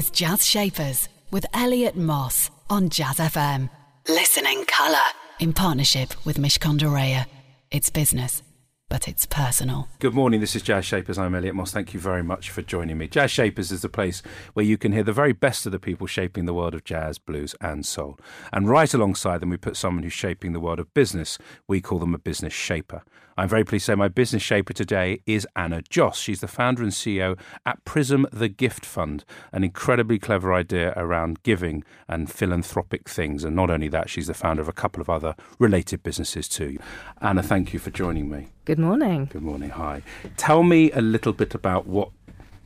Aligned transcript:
is 0.00 0.08
Jazz 0.08 0.46
Shapers 0.46 1.10
with 1.30 1.44
Elliot 1.52 1.94
Moss 1.94 2.50
on 2.70 2.88
Jazz 2.88 3.16
FM. 3.16 3.68
Listen 4.08 4.46
in 4.46 4.64
colour 4.64 4.96
in 5.40 5.52
partnership 5.52 6.14
with 6.24 6.38
Mishcon 6.38 6.78
de 6.78 6.86
Reya. 6.86 7.26
It's 7.70 7.90
business, 7.90 8.42
but 8.88 9.08
it's 9.08 9.26
personal. 9.26 9.88
Good 9.98 10.14
morning, 10.14 10.40
this 10.40 10.56
is 10.56 10.62
Jazz 10.62 10.86
Shapers. 10.86 11.18
I'm 11.18 11.34
Elliot 11.34 11.54
Moss. 11.54 11.72
Thank 11.72 11.92
you 11.92 12.00
very 12.00 12.22
much 12.22 12.48
for 12.48 12.62
joining 12.62 12.96
me. 12.96 13.08
Jazz 13.08 13.30
Shapers 13.30 13.70
is 13.70 13.82
the 13.82 13.90
place 13.90 14.22
where 14.54 14.64
you 14.64 14.78
can 14.78 14.92
hear 14.92 15.02
the 15.02 15.12
very 15.12 15.34
best 15.34 15.66
of 15.66 15.72
the 15.72 15.78
people 15.78 16.06
shaping 16.06 16.46
the 16.46 16.54
world 16.54 16.72
of 16.72 16.82
jazz, 16.84 17.18
blues, 17.18 17.54
and 17.60 17.84
soul. 17.84 18.18
And 18.54 18.70
right 18.70 18.94
alongside 18.94 19.40
them, 19.40 19.50
we 19.50 19.58
put 19.58 19.76
someone 19.76 20.02
who's 20.02 20.14
shaping 20.14 20.54
the 20.54 20.60
world 20.60 20.80
of 20.80 20.94
business. 20.94 21.36
We 21.68 21.82
call 21.82 21.98
them 21.98 22.14
a 22.14 22.18
business 22.18 22.54
shaper. 22.54 23.02
I'm 23.40 23.48
very 23.48 23.64
pleased 23.64 23.86
to 23.86 23.92
say 23.92 23.96
my 23.96 24.08
business 24.08 24.42
shaper 24.42 24.74
today 24.74 25.22
is 25.24 25.48
Anna 25.56 25.80
Joss. 25.80 26.18
She's 26.18 26.42
the 26.42 26.46
founder 26.46 26.82
and 26.82 26.92
CEO 26.92 27.38
at 27.64 27.82
Prism 27.86 28.26
the 28.30 28.50
Gift 28.50 28.84
Fund, 28.84 29.24
an 29.50 29.64
incredibly 29.64 30.18
clever 30.18 30.52
idea 30.52 30.92
around 30.94 31.42
giving 31.42 31.82
and 32.06 32.30
philanthropic 32.30 33.08
things. 33.08 33.42
And 33.42 33.56
not 33.56 33.70
only 33.70 33.88
that, 33.88 34.10
she's 34.10 34.26
the 34.26 34.34
founder 34.34 34.60
of 34.60 34.68
a 34.68 34.74
couple 34.74 35.00
of 35.00 35.08
other 35.08 35.36
related 35.58 36.02
businesses 36.02 36.50
too. 36.50 36.76
Anna, 37.22 37.42
thank 37.42 37.72
you 37.72 37.78
for 37.78 37.88
joining 37.88 38.28
me. 38.30 38.48
Good 38.66 38.78
morning. 38.78 39.30
Good 39.32 39.40
morning. 39.40 39.70
Hi. 39.70 40.02
Tell 40.36 40.62
me 40.62 40.92
a 40.92 41.00
little 41.00 41.32
bit 41.32 41.54
about 41.54 41.86
what 41.86 42.10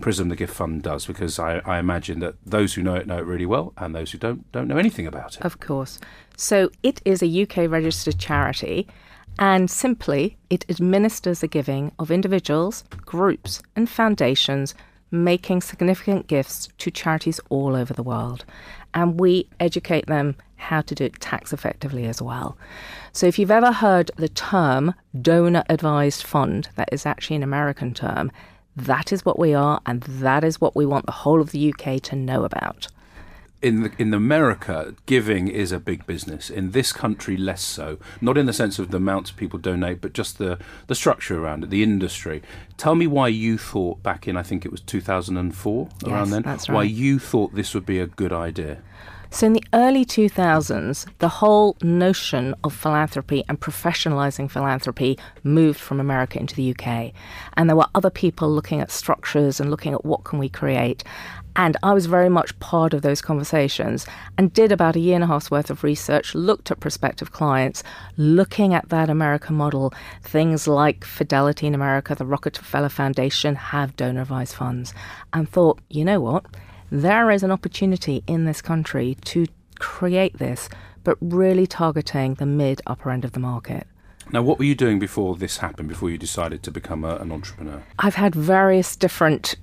Prism 0.01 0.29
the 0.29 0.35
Gift 0.35 0.55
Fund 0.55 0.83
does, 0.83 1.07
because 1.07 1.39
I, 1.39 1.59
I, 1.59 1.79
imagine 1.79 2.19
that 2.19 2.35
those 2.45 2.75
who 2.75 2.83
know 2.83 2.97
it 2.97 3.07
know 3.07 3.19
it 3.19 3.27
really 3.27 3.47
well, 3.47 3.73
and 3.79 3.95
those 3.95 4.11
who 4.11 4.19
don't 4.19 4.51
don't 4.51 4.67
know 4.67 4.77
anything 4.77 5.07
about 5.07 5.37
it. 5.37 5.45
Of 5.45 5.61
course. 5.61 6.01
So 6.37 6.71
it 6.83 7.01
is 7.05 7.23
a 7.23 7.43
UK 7.43 7.71
registered 7.71 8.19
charity, 8.19 8.89
and 9.39 9.71
simply 9.71 10.37
it 10.51 10.65
administers 10.69 11.41
the 11.41 11.49
giving 11.49 11.93
of 11.99 12.11
individuals, 12.11 12.85
groups, 13.05 13.63
and 13.75 13.89
foundations 13.89 14.75
making 15.11 15.61
significant 15.61 16.27
gifts 16.27 16.69
to 16.79 16.91
charities 16.91 17.41
all 17.49 17.77
over 17.77 17.95
the 17.95 18.03
world. 18.03 18.45
And 18.93 19.19
we 19.19 19.49
educate 19.61 20.07
them 20.07 20.37
how 20.57 20.81
to 20.83 20.95
do 20.95 21.05
it 21.05 21.21
tax 21.21 21.53
effectively 21.53 22.07
as 22.07 22.23
well. 22.23 22.57
So 23.13 23.27
if 23.27 23.39
you've 23.39 23.51
ever 23.51 23.73
heard 23.73 24.11
the 24.17 24.29
term 24.29 24.95
donor 25.21 25.65
advised 25.69 26.23
fund, 26.23 26.69
that 26.77 26.89
is 26.93 27.07
actually 27.07 27.37
an 27.37 27.43
American 27.43 27.93
term, 27.93 28.33
that 28.77 29.13
is 29.13 29.25
what 29.25 29.39
we 29.39 29.55
are, 29.55 29.81
and 29.87 30.03
that 30.03 30.43
is 30.43 30.61
what 30.61 30.75
we 30.75 30.87
want 30.87 31.07
the 31.07 31.13
whole 31.13 31.41
of 31.41 31.53
the 31.53 31.73
UK 31.73 32.01
to 32.03 32.17
know 32.17 32.45
about 32.45 32.89
in 33.65 33.83
the, 33.83 33.93
in 33.97 34.13
America, 34.13 34.95
giving 35.07 35.49
is 35.49 35.73
a 35.73 35.81
big 35.81 36.07
business. 36.07 36.51
In 36.51 36.73
this 36.73 36.93
country, 36.93 37.37
less 37.39 37.63
so. 37.63 37.99
Not 38.21 38.37
in 38.37 38.45
the 38.45 38.53
sense 38.53 38.79
of 38.79 38.91
the 38.91 38.99
amounts 38.99 39.31
people 39.31 39.59
donate, 39.59 40.03
but 40.03 40.13
just 40.13 40.37
the 40.37 40.59
the 40.87 40.95
structure 40.95 41.43
around 41.43 41.65
it, 41.65 41.71
the 41.71 41.83
industry. 41.83 42.43
Tell 42.77 42.95
me 42.95 43.07
why 43.07 43.29
you 43.29 43.57
thought 43.57 44.03
back 44.03 44.29
in 44.29 44.37
I 44.37 44.43
think 44.43 44.67
it 44.67 44.71
was 44.71 44.83
2004 44.83 45.89
yes, 46.03 46.11
around 46.11 46.31
then. 46.31 46.43
That's 46.43 46.69
right. 46.69 46.75
Why 46.75 46.83
you 46.83 47.19
thought 47.19 47.55
this 47.55 47.73
would 47.73 47.87
be 47.87 47.99
a 47.99 48.07
good 48.07 48.33
idea. 48.33 48.83
So, 49.31 49.49
in 49.49 49.53
the 49.55 49.65
early 49.73 50.05
2000s, 50.05 51.09
the 51.19 51.29
whole 51.29 51.77
notion 51.83 52.55
of 52.63 52.73
philanthropy 52.73 53.43
and 53.49 53.59
professionalizing 53.59 54.49
philanthropy 54.49 55.19
moved 55.43 55.81
from 55.81 55.99
America 55.99 56.39
into 56.39 56.55
the 56.55 56.71
UK. 56.71 57.13
And 57.57 57.69
there 57.69 57.77
were 57.77 57.89
other 57.97 58.11
people 58.11 58.49
looking 58.49 58.81
at 58.81 58.93
structures 58.93 59.59
and 59.59 59.73
looking 59.73 59.93
at 59.93 60.05
what 60.05 60.23
can 60.23 60.39
we 60.39 60.49
create. 60.49 61.03
And 61.57 61.77
I 61.83 61.95
was 61.95 62.07
very 62.07 62.29
much 62.29 62.59
part 62.59 62.95
of 62.95 63.03
those 63.03 63.21
conversations 63.21 64.07
and 64.37 64.53
did 64.53 64.73
about 64.73 64.97
a 64.97 65.01
year 65.01 65.15
and 65.15 65.25
a 65.25 65.29
half's 65.29 65.51
worth 65.51 65.71
of 65.71 65.85
research, 65.85 66.35
looked 66.35 66.71
at 66.71 66.81
prospective 66.81 67.31
clients, 67.31 67.83
looking 68.17 68.75
at 68.75 68.89
that 68.89 69.09
American 69.09 69.55
model. 69.57 69.95
Things 70.23 70.67
like 70.67 71.05
Fidelity 71.05 71.67
in 71.67 71.75
America, 71.75 72.15
the 72.15 72.27
Rockefeller 72.27 72.89
Foundation 72.89 73.55
have 73.55 73.97
donor 73.97 74.23
advised 74.23 74.55
funds, 74.55 74.93
and 75.33 75.49
thought, 75.49 75.81
you 75.89 76.05
know 76.05 76.21
what? 76.21 76.45
There 76.91 77.31
is 77.31 77.43
an 77.43 77.51
opportunity 77.51 78.23
in 78.27 78.45
this 78.45 78.61
country 78.61 79.17
to 79.27 79.47
create 79.79 80.39
this, 80.39 80.69
but 81.05 81.17
really 81.21 81.67
targeting 81.67 82.35
the 82.35 82.47
mid 82.47 82.83
upper 82.87 83.11
end 83.11 83.25
of 83.25 83.33
the 83.33 83.41
market. 83.41 83.87
Now, 84.33 84.43
what 84.43 84.59
were 84.59 84.65
you 84.65 84.75
doing 84.75 84.99
before 84.99 85.37
this 85.37 85.59
happened? 85.59 85.89
Before 85.89 86.11
you 86.11 86.19
decided 86.19 86.63
to 86.63 86.71
become 86.71 87.05
a, 87.05 87.17
an 87.17 87.31
entrepreneur? 87.31 87.85
I've 87.99 88.15
had 88.15 88.35
various 88.35 88.97
different 88.97 89.57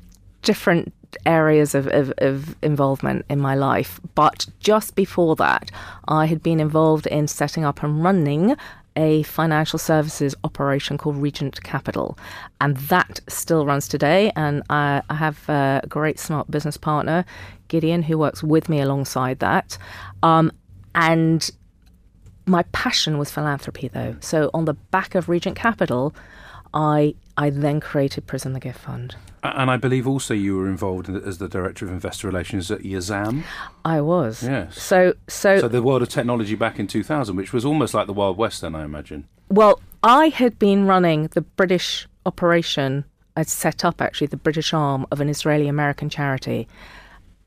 different 0.44 0.94
areas 1.26 1.76
of, 1.76 1.88
of, 1.88 2.14
of, 2.18 2.56
involvement 2.62 3.26
in 3.30 3.40
my 3.40 3.56
life. 3.56 4.00
But 4.16 4.48
just 4.60 4.96
before 4.96 5.36
that, 5.38 5.72
I 6.08 6.26
had 6.26 6.42
been 6.44 6.60
involved 6.60 7.08
in 7.08 7.28
setting 7.28 7.64
up 7.66 7.84
and 7.84 8.04
running 8.04 8.56
a 8.96 9.24
financial 9.24 9.80
services 9.80 10.36
operation 10.44 10.98
called 10.98 11.18
Regent 11.18 11.62
Capital. 11.64 12.18
And 12.60 12.78
that 12.78 13.22
still 13.28 13.66
runs 13.66 13.88
today. 13.88 14.32
And 14.36 14.64
I, 14.70 15.02
I 15.10 15.16
have 15.16 15.48
a 15.50 15.82
great 15.88 16.20
smart 16.20 16.52
business 16.52 16.78
partner, 16.78 17.26
Gideon, 17.68 18.04
who 18.04 18.18
works 18.18 18.44
with 18.44 18.68
me 18.70 18.82
alongside 18.82 19.40
that. 19.40 19.78
Um, 20.24 20.52
and 20.94 21.50
my 22.46 22.64
passion 22.74 23.18
was 23.18 23.32
philanthropy, 23.32 23.88
though. 23.88 24.16
So 24.20 24.50
on 24.54 24.66
the 24.66 24.74
back 24.74 25.16
of 25.16 25.30
Regent 25.30 25.56
Capital, 25.56 26.14
I 26.74 27.16
I 27.38 27.50
then 27.50 27.80
created 27.80 28.28
Prism 28.28 28.54
the 28.54 28.60
Gift 28.60 28.80
Fund. 28.80 29.16
And 29.44 29.72
I 29.72 29.78
believe 29.78 30.08
also 30.08 30.34
you 30.34 30.58
were 30.58 30.68
involved 30.68 31.10
as 31.10 31.40
the 31.40 31.48
director 31.48 31.86
of 31.86 31.92
investor 31.92 32.28
relations 32.28 32.70
at 32.70 32.82
Yazam. 32.82 33.44
I 33.84 34.02
was. 34.02 34.44
Yes. 34.44 34.80
So, 34.80 35.14
so, 35.28 35.60
so 35.62 35.68
the 35.68 35.82
world 35.82 36.04
of 36.04 36.10
technology 36.10 36.56
back 36.56 36.80
in 36.80 36.88
2000, 36.88 37.36
which 37.36 37.52
was 37.52 37.66
almost 37.66 37.94
like 37.94 38.08
the 38.08 38.14
Wild 38.14 38.38
West 38.38 38.62
then, 38.62 38.76
I 38.76 38.84
imagine. 38.84 39.28
Well, 39.50 39.82
I 40.04 40.30
had 40.30 40.60
been 40.60 40.86
running 40.86 41.28
the 41.28 41.42
British 41.42 42.08
operation. 42.26 43.06
I'd 43.36 43.48
set 43.48 43.84
up 43.84 44.02
actually 44.02 44.28
the 44.28 44.38
British 44.38 44.74
arm 44.74 45.06
of 45.12 45.22
an 45.22 45.30
Israeli 45.30 45.68
American 45.68 46.10
charity. 46.10 46.68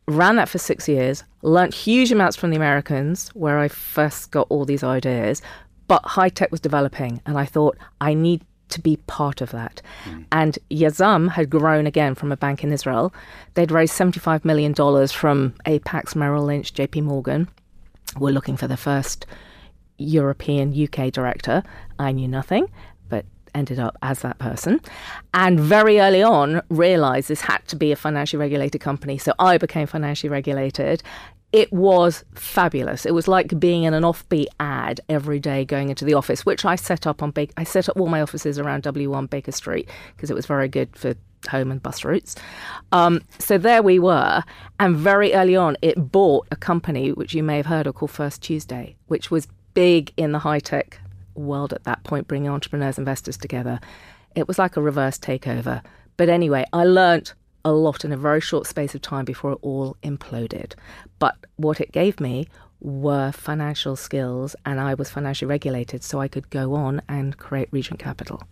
Ran 0.09 0.37
that 0.37 0.49
for 0.49 0.59
six 0.59 0.89
years. 0.89 1.23
Learned 1.43 1.75
huge 1.75 2.11
amounts 2.11 2.37
from 2.37 2.51
the 2.51 2.57
Americans, 2.57 3.29
where 3.35 3.59
I 3.59 3.69
first 3.69 4.31
got 4.31 4.47
all 4.51 4.65
these 4.65 4.83
ideas. 4.83 5.43
But 5.87 6.05
high 6.05 6.29
tech 6.29 6.51
was 6.51 6.61
developing, 6.61 7.21
and 7.27 7.39
I 7.39 7.45
thought 7.45 7.77
I 8.01 8.15
need 8.15 8.45
to 8.71 8.81
be 8.81 8.97
part 9.07 9.41
of 9.41 9.51
that. 9.51 9.83
Mm. 10.05 10.27
And 10.33 10.59
Yazam 10.71 11.31
had 11.31 11.51
grown 11.51 11.87
again 11.87 12.15
from 12.15 12.33
a 12.33 12.37
bank 12.37 12.65
in 12.65 12.73
Israel. 12.73 13.15
They'd 13.55 13.71
raised 13.71 13.95
$75 13.95 14.45
million 14.45 14.75
from 14.75 15.55
Apax, 15.67 16.17
Merrill 16.17 16.45
Lynch, 16.45 16.75
JP 16.75 17.03
Morgan. 17.03 17.49
We're 18.19 18.33
looking 18.33 18.57
for 18.57 18.69
the 18.69 18.77
first 18.77 19.27
European 19.99 20.73
UK 20.73 21.13
director. 21.13 21.63
I 21.99 22.13
knew 22.13 22.29
nothing, 22.29 22.69
but 23.09 23.25
ended 23.55 23.79
up 23.79 23.97
as 24.03 24.21
that 24.21 24.39
person. 24.39 24.81
And 25.33 25.59
very 25.59 26.01
early 26.01 26.23
on, 26.23 26.63
realized 26.69 27.29
this 27.29 27.43
had 27.43 27.67
to 27.69 27.77
be 27.77 27.93
a 27.93 27.97
financially 27.97 28.41
regulated 28.41 28.81
company. 28.81 29.19
So 29.19 29.33
I 29.39 29.59
became 29.59 29.87
financially 29.87 30.31
regulated 30.31 31.03
it 31.55 31.73
was 31.73 32.25
fabulous. 32.35 33.07
It 33.07 33.15
was 33.15 33.29
like 33.29 33.61
being 33.61 33.85
in 33.85 33.95
an 33.95 34.03
offbeat 34.03 34.49
ad 34.59 35.01
every 35.09 35.39
day 35.39 35.65
going 35.65 35.89
into 35.89 36.05
the 36.05 36.15
office, 36.15 36.45
which 36.45 36.65
I 36.65 36.75
set 36.75 37.07
up 37.07 37.23
on. 37.23 37.33
I 37.57 37.63
set 37.63 37.89
up 37.89 37.97
all 37.97 38.09
my 38.09 38.21
offices 38.21 38.59
around 38.59 38.83
W1 38.83 39.31
Baker 39.31 39.53
Street 39.53 39.89
because 40.17 40.33
it 40.33 40.35
was 40.35 40.47
very 40.47 40.67
good 40.67 40.97
for 40.97 41.15
home 41.49 41.71
and 41.71 41.81
bus 41.81 42.05
routes. 42.05 42.35
Um, 42.91 43.23
so 43.39 43.57
there 43.57 43.85
we 43.85 44.01
were, 44.01 44.43
and 44.81 44.97
very 44.97 45.33
early 45.33 45.55
on, 45.55 45.77
it 45.81 46.11
bought 46.11 46.49
a 46.51 46.57
company 46.57 47.13
which 47.13 47.35
you 47.35 47.45
may 47.45 47.59
have 47.59 47.67
heard 47.67 47.87
of 47.87 47.95
called 47.95 48.11
First 48.11 48.43
Tuesday, 48.43 48.97
which 49.07 49.31
was 49.31 49.47
big 49.75 50.13
in 50.17 50.33
the 50.33 50.41
high 50.41 50.59
tech 50.59 50.99
world 51.37 51.73
at 51.73 51.85
that 51.85 52.03
point, 52.03 52.27
bringing 52.27 52.51
entrepreneurs, 52.51 52.99
and 52.99 53.07
investors 53.07 53.37
together. 53.37 53.79
It 54.35 54.49
was 54.49 54.59
like 54.59 54.77
a 54.77 54.83
reverse 54.83 55.19
takeover. 55.19 55.85
But 56.17 56.29
anyway, 56.29 56.65
I 56.73 56.83
learnt 56.83 57.35
a 57.65 57.73
lot 57.73 58.05
in 58.05 58.13
a 58.13 58.17
very 58.17 58.41
short 58.41 58.67
space 58.67 58.95
of 58.95 59.03
time 59.03 59.25
before 59.25 59.53
it 59.53 59.59
all 59.63 59.97
imploded. 60.03 60.75
But 61.19 61.37
what 61.57 61.81
it 61.81 61.93
gave 61.93 62.21
me 62.21 62.49
were 62.81 63.33
financial 63.33 63.97
skills, 63.97 64.55
and 64.67 64.79
I 64.79 64.95
was 64.95 65.11
financially 65.11 65.49
regulated, 65.49 66.03
so 66.03 66.21
I 66.21 66.29
could 66.29 66.51
go 66.51 66.75
on 66.75 67.01
and 67.09 67.37
create 67.39 67.69
Regent 67.71 67.99
Capital. 67.99 68.43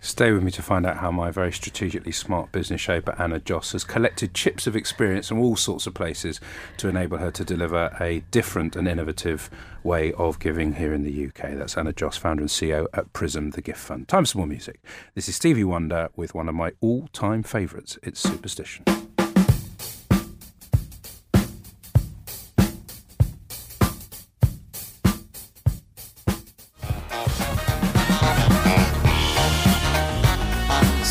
Stay 0.00 0.32
with 0.32 0.42
me 0.42 0.50
to 0.50 0.62
find 0.62 0.86
out 0.86 0.98
how 0.98 1.10
my 1.10 1.30
very 1.30 1.52
strategically 1.52 2.12
smart 2.12 2.52
business 2.52 2.80
shaper 2.80 3.14
Anna 3.18 3.38
Joss 3.38 3.72
has 3.72 3.84
collected 3.84 4.34
chips 4.34 4.66
of 4.66 4.76
experience 4.76 5.28
from 5.28 5.38
all 5.38 5.56
sorts 5.56 5.86
of 5.86 5.94
places 5.94 6.40
to 6.76 6.88
enable 6.88 7.18
her 7.18 7.30
to 7.30 7.44
deliver 7.44 7.96
a 8.00 8.20
different 8.30 8.76
and 8.76 8.86
innovative 8.86 9.50
way 9.82 10.12
of 10.14 10.38
giving 10.38 10.74
here 10.74 10.92
in 10.92 11.02
the 11.02 11.26
UK. 11.26 11.54
That's 11.56 11.76
Anna 11.76 11.92
Joss, 11.92 12.16
founder 12.16 12.42
and 12.42 12.50
CEO 12.50 12.86
at 12.94 13.12
Prism 13.12 13.50
the 13.50 13.62
Gift 13.62 13.80
Fund. 13.80 14.08
Time 14.08 14.24
for 14.24 14.38
more 14.38 14.46
music. 14.46 14.80
This 15.14 15.28
is 15.28 15.36
Stevie 15.36 15.64
Wonder 15.64 16.08
with 16.16 16.34
one 16.34 16.48
of 16.48 16.54
my 16.54 16.72
all 16.80 17.08
time 17.08 17.42
favourites. 17.42 17.98
It's 18.02 18.20
Superstition. 18.20 19.07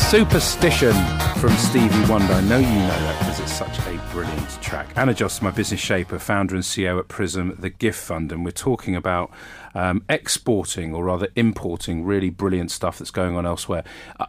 Superstition 0.08 0.94
from 1.36 1.50
Stevie 1.50 2.10
Wonder. 2.10 2.32
I 2.32 2.40
know 2.40 2.56
you 2.56 2.64
know 2.64 2.88
that 2.88 3.18
because 3.18 3.40
it's 3.40 3.52
such 3.52 3.78
a 3.80 4.00
brilliant 4.10 4.62
track. 4.62 4.88
Anna 4.96 5.12
Joss, 5.12 5.42
my 5.42 5.50
business 5.50 5.80
shaper, 5.80 6.18
founder 6.18 6.54
and 6.54 6.64
CEO 6.64 6.98
at 6.98 7.08
Prism, 7.08 7.54
the 7.58 7.68
Gift 7.68 8.00
Fund, 8.00 8.32
and 8.32 8.42
we're 8.42 8.52
talking 8.52 8.96
about 8.96 9.30
um, 9.74 10.02
exporting 10.08 10.94
or 10.94 11.04
rather 11.04 11.28
importing 11.36 12.06
really 12.06 12.30
brilliant 12.30 12.70
stuff 12.70 12.98
that's 12.98 13.10
going 13.10 13.36
on 13.36 13.44
elsewhere. 13.44 13.84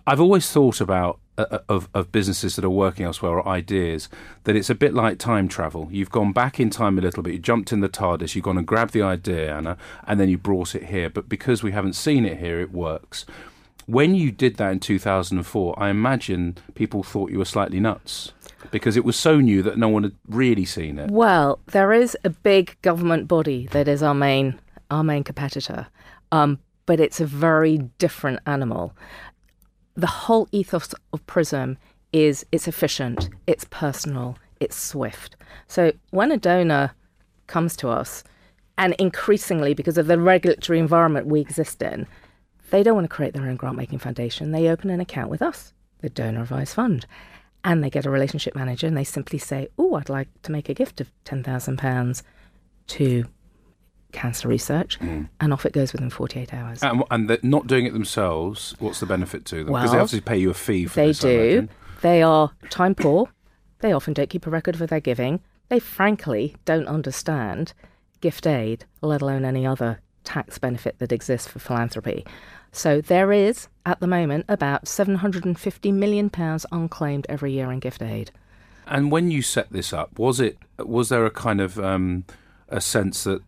I've 0.05 0.19
always 0.19 0.51
thought 0.51 0.81
about 0.81 1.17
uh, 1.37 1.59
of, 1.69 1.87
of 1.93 2.11
businesses 2.11 2.57
that 2.57 2.65
are 2.65 2.69
working 2.69 3.05
elsewhere 3.05 3.31
or 3.31 3.47
ideas 3.47 4.09
that 4.43 4.57
it's 4.57 4.69
a 4.69 4.75
bit 4.75 4.93
like 4.93 5.17
time 5.17 5.47
travel. 5.47 5.87
You've 5.89 6.11
gone 6.11 6.33
back 6.33 6.59
in 6.59 6.69
time 6.69 6.97
a 6.97 7.01
little 7.01 7.23
bit, 7.23 7.31
you 7.31 7.39
jumped 7.39 7.71
in 7.71 7.79
the 7.79 7.87
TARDIS, 7.87 8.35
you've 8.35 8.43
gone 8.43 8.57
and 8.57 8.67
grabbed 8.67 8.91
the 8.91 9.03
idea, 9.03 9.55
Anna, 9.55 9.77
and 10.05 10.19
then 10.19 10.27
you 10.27 10.37
brought 10.37 10.75
it 10.75 10.87
here. 10.87 11.09
But 11.09 11.29
because 11.29 11.63
we 11.63 11.71
haven't 11.71 11.93
seen 11.93 12.25
it 12.25 12.39
here, 12.39 12.59
it 12.59 12.73
works. 12.73 13.25
When 13.89 14.13
you 14.13 14.31
did 14.31 14.57
that 14.57 14.71
in 14.71 14.79
2004, 14.81 15.73
I 15.75 15.89
imagine 15.89 16.57
people 16.75 17.01
thought 17.01 17.31
you 17.31 17.39
were 17.39 17.45
slightly 17.45 17.79
nuts 17.79 18.33
because 18.69 18.95
it 18.95 19.03
was 19.03 19.15
so 19.15 19.39
new 19.39 19.63
that 19.63 19.79
no 19.79 19.89
one 19.89 20.03
had 20.03 20.13
really 20.27 20.63
seen 20.63 20.99
it. 20.99 21.09
Well, 21.09 21.57
there 21.71 21.91
is 21.91 22.15
a 22.23 22.29
big 22.29 22.79
government 22.83 23.27
body 23.27 23.65
that 23.71 23.87
is 23.87 24.03
our 24.03 24.13
main 24.13 24.59
our 24.91 25.03
main 25.03 25.23
competitor, 25.23 25.87
um, 26.31 26.59
but 26.85 26.99
it's 26.99 27.19
a 27.19 27.25
very 27.25 27.79
different 27.97 28.41
animal. 28.45 28.95
The 29.95 30.05
whole 30.05 30.47
ethos 30.51 30.93
of 31.11 31.25
Prism 31.25 31.75
is 32.13 32.45
it's 32.51 32.67
efficient, 32.67 33.29
it's 33.47 33.65
personal, 33.71 34.37
it's 34.59 34.77
swift. 34.77 35.35
So 35.65 35.93
when 36.11 36.31
a 36.31 36.37
donor 36.37 36.91
comes 37.47 37.75
to 37.77 37.89
us, 37.89 38.23
and 38.77 38.93
increasingly 38.99 39.73
because 39.73 39.97
of 39.97 40.05
the 40.05 40.19
regulatory 40.19 40.77
environment 40.77 41.25
we 41.25 41.41
exist 41.41 41.81
in, 41.81 42.05
they 42.69 42.83
don't 42.83 42.95
want 42.95 43.05
to 43.05 43.15
create 43.15 43.33
their 43.33 43.47
own 43.47 43.55
grant 43.55 43.77
making 43.77 43.99
foundation. 43.99 44.51
They 44.51 44.69
open 44.69 44.89
an 44.89 44.99
account 44.99 45.29
with 45.29 45.41
us, 45.41 45.73
the 45.99 46.09
Donor 46.09 46.41
Advised 46.41 46.75
Fund 46.75 47.05
and 47.63 47.83
they 47.83 47.89
get 47.89 48.05
a 48.05 48.09
relationship 48.09 48.55
manager 48.55 48.87
and 48.87 48.95
they 48.95 49.03
simply 49.03 49.37
say, 49.39 49.67
Oh, 49.77 49.95
I'd 49.95 50.09
like 50.09 50.27
to 50.43 50.51
make 50.51 50.69
a 50.69 50.73
gift 50.73 51.01
of 51.01 51.11
£10,000 51.25 52.23
to 52.87 53.25
cancer 54.11 54.47
research, 54.47 54.99
mm. 54.99 55.29
and 55.39 55.53
off 55.53 55.65
it 55.65 55.73
goes 55.73 55.93
within 55.93 56.09
48 56.09 56.53
hours. 56.53 56.81
And, 56.81 57.03
and, 57.11 57.29
they're 57.29 57.37
not 57.43 57.67
doing 57.67 57.85
it 57.85 57.93
themselves. 57.93 58.75
What's 58.79 58.99
the 58.99 59.05
benefit 59.05 59.45
to 59.45 59.57
them? 59.57 59.65
Because 59.67 59.83
well, 59.83 59.91
they 59.93 59.99
obviously 59.99 60.21
pay 60.21 60.37
you 60.37 60.49
a 60.49 60.53
fee 60.53 60.85
for 60.85 60.95
they 60.95 61.07
this. 61.07 61.19
They 61.19 61.61
do. 61.61 61.67
They 62.01 62.23
are 62.23 62.51
time 62.69 62.95
poor. 62.95 63.29
They 63.79 63.91
often 63.91 64.13
don't 64.13 64.29
keep 64.29 64.47
a 64.47 64.49
record 64.49 64.81
of 64.81 64.89
their 64.89 64.99
giving. 64.99 65.41
They 65.69 65.79
frankly 65.79 66.55
don't 66.65 66.87
understand 66.87 67.73
gift 68.21 68.47
aid, 68.47 68.85
let 69.01 69.21
alone 69.21 69.45
any 69.45 69.65
other 69.65 70.01
tax 70.23 70.57
benefit 70.57 70.97
that 70.99 71.11
exists 71.11 71.47
for 71.47 71.59
philanthropy. 71.59 72.25
So 72.71 73.01
there 73.01 73.31
is, 73.31 73.67
at 73.85 73.99
the 73.99 74.07
moment, 74.07 74.45
about 74.47 74.85
£750 74.85 75.93
million 75.93 76.31
unclaimed 76.71 77.25
every 77.29 77.51
year 77.53 77.71
in 77.71 77.79
gift 77.79 78.01
aid. 78.01 78.31
And 78.85 79.11
when 79.11 79.31
you 79.31 79.41
set 79.41 79.71
this 79.71 79.93
up, 79.93 80.17
was 80.17 80.39
it 80.39 80.57
was 80.79 81.09
there 81.09 81.25
a 81.25 81.29
kind 81.29 81.61
of 81.61 81.79
um, 81.79 82.25
a 82.69 82.81
sense 82.81 83.23
that 83.23 83.43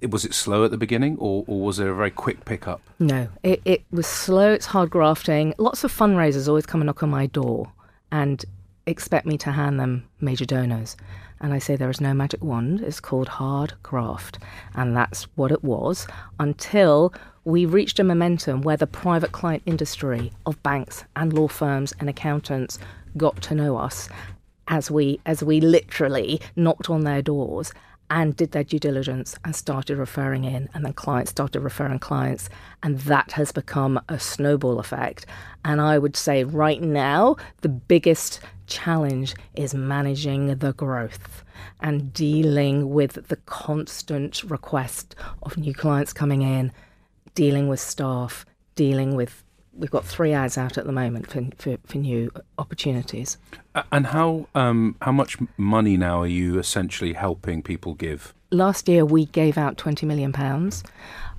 it 0.00 0.10
was 0.10 0.24
it 0.24 0.34
slow 0.34 0.64
at 0.64 0.70
the 0.70 0.76
beginning, 0.76 1.16
or, 1.18 1.44
or 1.46 1.60
was 1.62 1.78
there 1.78 1.90
a 1.90 1.94
very 1.94 2.10
quick 2.10 2.44
pickup? 2.44 2.80
No, 2.98 3.28
it, 3.42 3.60
it 3.64 3.84
was 3.90 4.06
slow. 4.06 4.52
It's 4.52 4.66
hard 4.66 4.90
grafting. 4.90 5.54
Lots 5.58 5.84
of 5.84 5.92
fundraisers 5.92 6.48
always 6.48 6.66
come 6.66 6.80
and 6.80 6.86
knock 6.86 7.02
on 7.02 7.10
my 7.10 7.26
door 7.26 7.72
and 8.12 8.44
expect 8.86 9.26
me 9.26 9.38
to 9.38 9.52
hand 9.52 9.78
them 9.78 10.08
major 10.20 10.44
donors. 10.44 10.96
And 11.40 11.52
I 11.54 11.58
say 11.58 11.76
there 11.76 11.90
is 11.90 12.00
no 12.00 12.12
magic 12.12 12.42
wand. 12.42 12.80
It's 12.80 13.00
called 13.00 13.28
hard 13.28 13.74
graft. 13.82 14.38
And 14.74 14.96
that's 14.96 15.24
what 15.36 15.52
it 15.52 15.64
was 15.64 16.06
until 16.38 17.14
we 17.44 17.64
reached 17.64 17.98
a 17.98 18.04
momentum 18.04 18.62
where 18.62 18.76
the 18.76 18.86
private 18.86 19.32
client 19.32 19.62
industry 19.64 20.32
of 20.44 20.62
banks 20.62 21.04
and 21.16 21.32
law 21.32 21.48
firms 21.48 21.94
and 21.98 22.08
accountants 22.08 22.78
got 23.16 23.40
to 23.42 23.54
know 23.54 23.76
us 23.76 24.08
as 24.68 24.90
we 24.90 25.20
as 25.26 25.42
we 25.42 25.60
literally 25.60 26.40
knocked 26.56 26.90
on 26.90 27.00
their 27.02 27.22
doors 27.22 27.72
and 28.10 28.36
did 28.36 28.50
their 28.50 28.64
due 28.64 28.78
diligence 28.78 29.36
and 29.44 29.54
started 29.54 29.96
referring 29.96 30.44
in 30.44 30.68
and 30.74 30.84
then 30.84 30.92
clients 30.92 31.30
started 31.30 31.60
referring 31.60 31.98
clients 31.98 32.48
and 32.82 32.98
that 33.00 33.32
has 33.32 33.52
become 33.52 34.00
a 34.08 34.18
snowball 34.18 34.78
effect 34.78 35.26
and 35.64 35.80
i 35.80 35.98
would 35.98 36.16
say 36.16 36.44
right 36.44 36.82
now 36.82 37.36
the 37.62 37.68
biggest 37.68 38.40
challenge 38.70 39.34
is 39.54 39.74
managing 39.74 40.58
the 40.58 40.72
growth 40.72 41.44
and 41.80 42.12
dealing 42.12 42.90
with 42.90 43.28
the 43.28 43.36
constant 43.44 44.42
request 44.44 45.14
of 45.42 45.58
new 45.58 45.74
clients 45.74 46.12
coming 46.12 46.42
in 46.42 46.72
dealing 47.34 47.68
with 47.68 47.80
staff, 47.80 48.46
dealing 48.74 49.14
with 49.14 49.44
we've 49.72 49.90
got 49.90 50.04
three 50.04 50.32
ads 50.32 50.58
out 50.58 50.76
at 50.76 50.84
the 50.84 50.92
moment 50.92 51.30
for 51.30 51.42
for, 51.56 51.78
for 51.84 51.98
new 51.98 52.30
opportunities. 52.58 53.38
And 53.92 54.06
how 54.06 54.46
um, 54.54 54.96
how 55.02 55.12
much 55.12 55.38
money 55.56 55.96
now 55.96 56.20
are 56.20 56.26
you 56.26 56.58
essentially 56.58 57.12
helping 57.12 57.62
people 57.62 57.94
give? 57.94 58.34
Last 58.50 58.88
year 58.88 59.04
we 59.04 59.26
gave 59.26 59.56
out 59.56 59.76
twenty 59.76 60.06
million 60.06 60.32
pounds. 60.32 60.82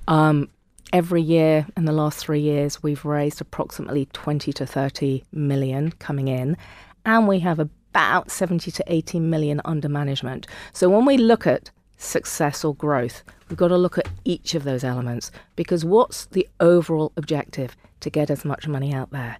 Um, 0.08 0.48
every 0.92 1.22
year 1.22 1.66
in 1.76 1.84
the 1.84 1.92
last 1.92 2.18
three 2.18 2.40
years 2.40 2.82
we've 2.82 3.04
raised 3.04 3.40
approximately 3.40 4.06
twenty 4.12 4.52
to 4.54 4.66
thirty 4.66 5.24
million 5.32 5.92
coming 5.92 6.28
in, 6.28 6.56
and 7.04 7.28
we 7.28 7.40
have 7.40 7.58
about 7.58 8.30
seventy 8.30 8.70
to 8.70 8.84
eighty 8.86 9.20
million 9.20 9.60
under 9.64 9.88
management. 9.88 10.46
So 10.72 10.88
when 10.88 11.04
we 11.04 11.16
look 11.16 11.46
at 11.46 11.70
success 11.96 12.64
or 12.64 12.74
growth, 12.74 13.22
We've 13.52 13.58
got 13.58 13.68
to 13.68 13.76
look 13.76 13.98
at 13.98 14.08
each 14.24 14.54
of 14.54 14.64
those 14.64 14.82
elements 14.82 15.30
because 15.56 15.84
what's 15.84 16.24
the 16.24 16.48
overall 16.58 17.12
objective 17.18 17.76
to 18.00 18.08
get 18.08 18.30
as 18.30 18.46
much 18.46 18.66
money 18.66 18.94
out 18.94 19.10
there? 19.10 19.36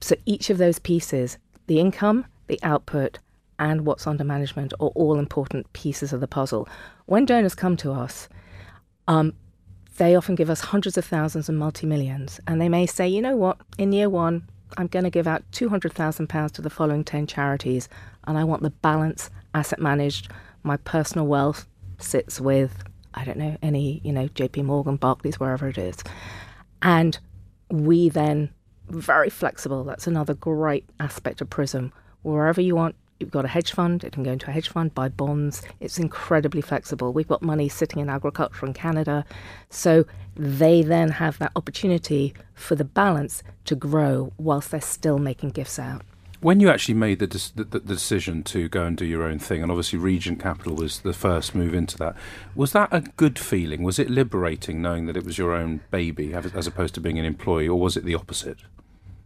So 0.00 0.16
each 0.24 0.48
of 0.48 0.56
those 0.56 0.78
pieces, 0.78 1.36
the 1.66 1.78
income, 1.78 2.24
the 2.46 2.58
output, 2.62 3.18
and 3.58 3.84
what's 3.84 4.06
under 4.06 4.24
management 4.24 4.72
are 4.80 4.88
all 4.94 5.18
important 5.18 5.70
pieces 5.74 6.14
of 6.14 6.20
the 6.20 6.26
puzzle. 6.26 6.66
When 7.04 7.26
donors 7.26 7.54
come 7.54 7.76
to 7.76 7.92
us, 7.92 8.30
um, 9.08 9.34
they 9.98 10.16
often 10.16 10.34
give 10.34 10.48
us 10.48 10.62
hundreds 10.62 10.96
of 10.96 11.04
thousands 11.04 11.50
and 11.50 11.58
multi 11.58 11.86
millions, 11.86 12.40
and 12.46 12.62
they 12.62 12.70
may 12.70 12.86
say, 12.86 13.06
you 13.06 13.20
know 13.20 13.36
what, 13.36 13.58
in 13.76 13.92
year 13.92 14.08
one, 14.08 14.48
I'm 14.76 14.86
going 14.86 15.04
to 15.04 15.10
give 15.10 15.26
out 15.26 15.42
£200,000 15.52 16.50
to 16.52 16.62
the 16.62 16.70
following 16.70 17.04
10 17.04 17.26
charities, 17.26 17.88
and 18.24 18.36
I 18.36 18.44
want 18.44 18.62
the 18.62 18.70
balance 18.70 19.30
asset 19.54 19.80
managed. 19.80 20.30
My 20.62 20.76
personal 20.76 21.26
wealth 21.26 21.66
sits 21.98 22.40
with 22.40 22.84
I 23.14 23.24
don't 23.24 23.38
know, 23.38 23.56
any, 23.62 24.00
you 24.04 24.12
know, 24.12 24.28
JP 24.28 24.64
Morgan, 24.64 24.96
Barclays, 24.96 25.40
wherever 25.40 25.68
it 25.68 25.78
is. 25.78 25.96
And 26.82 27.18
we 27.70 28.08
then, 28.08 28.50
very 28.88 29.30
flexible, 29.30 29.82
that's 29.84 30.06
another 30.06 30.34
great 30.34 30.88
aspect 31.00 31.40
of 31.40 31.50
Prism. 31.50 31.92
Wherever 32.22 32.60
you 32.60 32.76
want, 32.76 32.94
you've 33.20 33.30
got 33.30 33.44
a 33.44 33.48
hedge 33.48 33.72
fund, 33.72 34.04
it 34.04 34.12
can 34.12 34.22
go 34.22 34.32
into 34.32 34.48
a 34.48 34.52
hedge 34.52 34.68
fund, 34.68 34.94
buy 34.94 35.08
bonds. 35.08 35.62
It's 35.80 35.98
incredibly 35.98 36.60
flexible. 36.60 37.12
We've 37.12 37.28
got 37.28 37.42
money 37.42 37.68
sitting 37.68 38.00
in 38.00 38.08
agriculture 38.08 38.66
in 38.66 38.74
Canada. 38.74 39.24
So 39.70 40.04
they 40.36 40.82
then 40.82 41.10
have 41.10 41.38
that 41.38 41.52
opportunity 41.56 42.34
for 42.54 42.74
the 42.74 42.84
balance 42.84 43.42
to 43.64 43.74
grow 43.74 44.32
whilst 44.38 44.70
they're 44.70 44.80
still 44.80 45.18
making 45.18 45.50
gifts 45.50 45.78
out. 45.78 46.02
When 46.40 46.60
you 46.60 46.70
actually 46.70 46.94
made 46.94 47.18
the, 47.18 47.26
the, 47.26 47.64
the, 47.64 47.80
decision 47.80 48.44
to 48.44 48.68
go 48.68 48.84
and 48.84 48.96
do 48.96 49.04
your 49.04 49.24
own 49.24 49.40
thing, 49.40 49.60
and 49.60 49.72
obviously 49.72 49.98
Regent 49.98 50.38
Capital 50.38 50.76
was 50.76 51.00
the 51.00 51.12
first 51.12 51.52
move 51.52 51.74
into 51.74 51.98
that, 51.98 52.14
was 52.54 52.70
that 52.72 52.88
a 52.92 53.00
good 53.00 53.40
feeling? 53.40 53.82
Was 53.82 53.98
it 53.98 54.08
liberating 54.08 54.80
knowing 54.80 55.06
that 55.06 55.16
it 55.16 55.24
was 55.24 55.36
your 55.36 55.52
own 55.52 55.80
baby 55.90 56.32
as 56.34 56.68
opposed 56.68 56.94
to 56.94 57.00
being 57.00 57.18
an 57.18 57.24
employee, 57.24 57.66
or 57.66 57.80
was 57.80 57.96
it 57.96 58.04
the 58.04 58.14
opposite? 58.14 58.58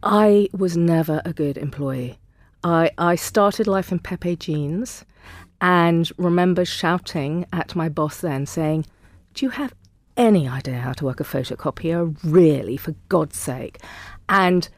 I 0.01 0.49
was 0.51 0.75
never 0.75 1.21
a 1.23 1.33
good 1.33 1.55
employee. 1.55 2.17
I, 2.63 2.91
I 2.97 3.15
started 3.15 3.67
life 3.67 3.91
in 3.91 3.99
Pepe 3.99 4.35
jeans 4.37 5.05
and 5.59 6.11
remember 6.17 6.65
shouting 6.65 7.45
at 7.53 7.75
my 7.75 7.89
boss 7.89 8.21
then 8.21 8.45
saying, 8.45 8.85
Do 9.33 9.45
you 9.45 9.49
have 9.51 9.73
any 10.15 10.47
idea 10.47 10.79
how 10.79 10.93
to 10.93 11.05
work 11.05 11.19
a 11.19 11.23
photocopier? 11.23 12.15
Really, 12.23 12.77
for 12.77 12.95
God's 13.09 13.37
sake. 13.37 13.79
And 14.29 14.69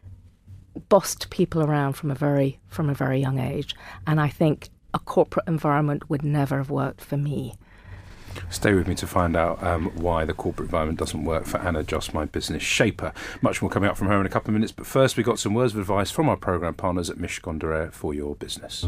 bossed 0.90 1.30
people 1.30 1.62
around 1.64 1.94
from 1.94 2.12
a 2.12 2.16
very 2.16 2.60
from 2.68 2.90
a 2.90 2.94
very 2.94 3.20
young 3.20 3.40
age, 3.40 3.76
and 4.06 4.20
I 4.20 4.28
think 4.28 4.70
a 4.94 5.00
corporate 5.00 5.48
environment 5.48 6.10
would 6.10 6.24
never 6.24 6.58
have 6.58 6.70
worked 6.70 7.02
for 7.02 7.18
me. 7.18 7.56
Stay 8.50 8.74
with 8.74 8.88
me 8.88 8.96
to 8.96 9.08
find 9.08 9.36
out 9.36 9.62
um, 9.64 9.92
why 9.96 10.26
the 10.26 10.34
corporate 10.34 10.68
environment 10.68 11.00
doesn't 11.00 11.24
work 11.24 11.46
for 11.46 11.58
Anna 11.60 11.84
Joss, 11.84 12.14
my 12.14 12.26
business 12.26 12.64
shaper. 12.64 13.14
Much 13.42 13.62
more 13.62 13.70
coming 13.70 13.90
up 13.90 13.98
from 13.98 14.08
her 14.08 14.20
in 14.20 14.26
a 14.26 14.30
couple 14.30 14.50
of 14.50 14.54
minutes, 14.54 14.72
but 14.72 14.86
first 14.86 15.18
we've 15.18 15.26
got 15.26 15.40
some 15.40 15.54
words 15.54 15.74
of 15.74 15.80
advice 15.80 16.12
from 16.12 16.30
our 16.30 16.38
programme 16.38 16.74
partners 16.74 17.10
at 17.10 17.18
Reya 17.18 17.92
for 17.92 18.14
your 18.14 18.36
business. 18.36 18.86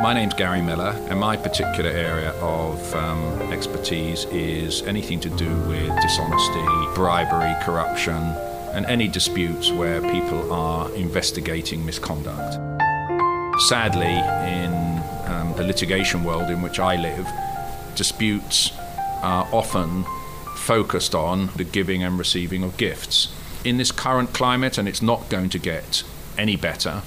My 0.00 0.14
name's 0.14 0.34
Gary 0.34 0.62
Miller, 0.62 0.94
and 1.10 1.18
my 1.18 1.36
particular 1.36 1.90
area 1.90 2.30
of 2.34 2.94
um, 2.94 3.52
expertise 3.52 4.26
is 4.26 4.82
anything 4.82 5.18
to 5.18 5.28
do 5.30 5.52
with 5.62 6.00
dishonesty, 6.00 6.94
bribery, 6.94 7.52
corruption, 7.62 8.14
and 8.74 8.86
any 8.86 9.08
disputes 9.08 9.72
where 9.72 10.00
people 10.00 10.52
are 10.52 10.88
investigating 10.94 11.84
misconduct. 11.84 12.54
Sadly, 13.62 14.14
in 14.46 14.87
um, 15.28 15.54
the 15.56 15.64
litigation 15.64 16.24
world 16.24 16.50
in 16.50 16.62
which 16.62 16.80
I 16.80 16.96
live, 16.96 17.28
disputes 17.94 18.72
are 19.22 19.48
often 19.52 20.04
focused 20.56 21.14
on 21.14 21.50
the 21.56 21.64
giving 21.64 22.02
and 22.02 22.18
receiving 22.18 22.62
of 22.64 22.76
gifts. 22.76 23.32
In 23.64 23.76
this 23.76 23.92
current 23.92 24.32
climate, 24.32 24.78
and 24.78 24.88
it's 24.88 25.02
not 25.02 25.28
going 25.28 25.50
to 25.50 25.58
get 25.58 26.02
any 26.36 26.56
better, 26.56 27.02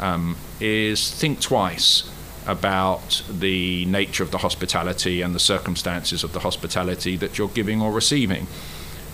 um, 0.00 0.36
is 0.60 1.10
think 1.10 1.40
twice 1.40 2.10
about 2.46 3.22
the 3.30 3.84
nature 3.86 4.22
of 4.22 4.32
the 4.32 4.38
hospitality 4.38 5.22
and 5.22 5.34
the 5.34 5.40
circumstances 5.40 6.24
of 6.24 6.32
the 6.32 6.40
hospitality 6.40 7.16
that 7.16 7.38
you're 7.38 7.48
giving 7.48 7.80
or 7.80 7.92
receiving 7.92 8.46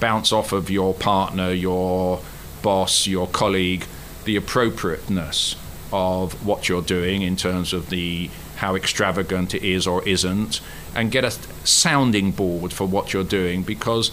bounce 0.01 0.33
off 0.33 0.53
of 0.53 0.71
your 0.71 0.95
partner, 0.95 1.51
your 1.53 2.21
boss, 2.63 3.07
your 3.07 3.27
colleague, 3.27 3.85
the 4.25 4.37
appropriateness 4.37 5.57
of 5.93 6.47
what 6.47 6.69
you're 6.69 6.83
doing 6.83 7.23
in 7.23 7.37
terms 7.37 7.73
of 7.73 7.91
the 7.91 8.31
how 8.57 8.75
extravagant 8.75 9.55
it 9.55 9.63
is 9.63 9.87
or 9.87 10.07
isn't, 10.09 10.61
and 10.95 11.13
get 11.13 11.25
a 11.25 11.31
sounding 11.65 12.33
board 12.33 12.73
for 12.73 12.87
what 12.87 13.13
you're 13.13 13.23
doing 13.25 13.63
because 13.63 14.11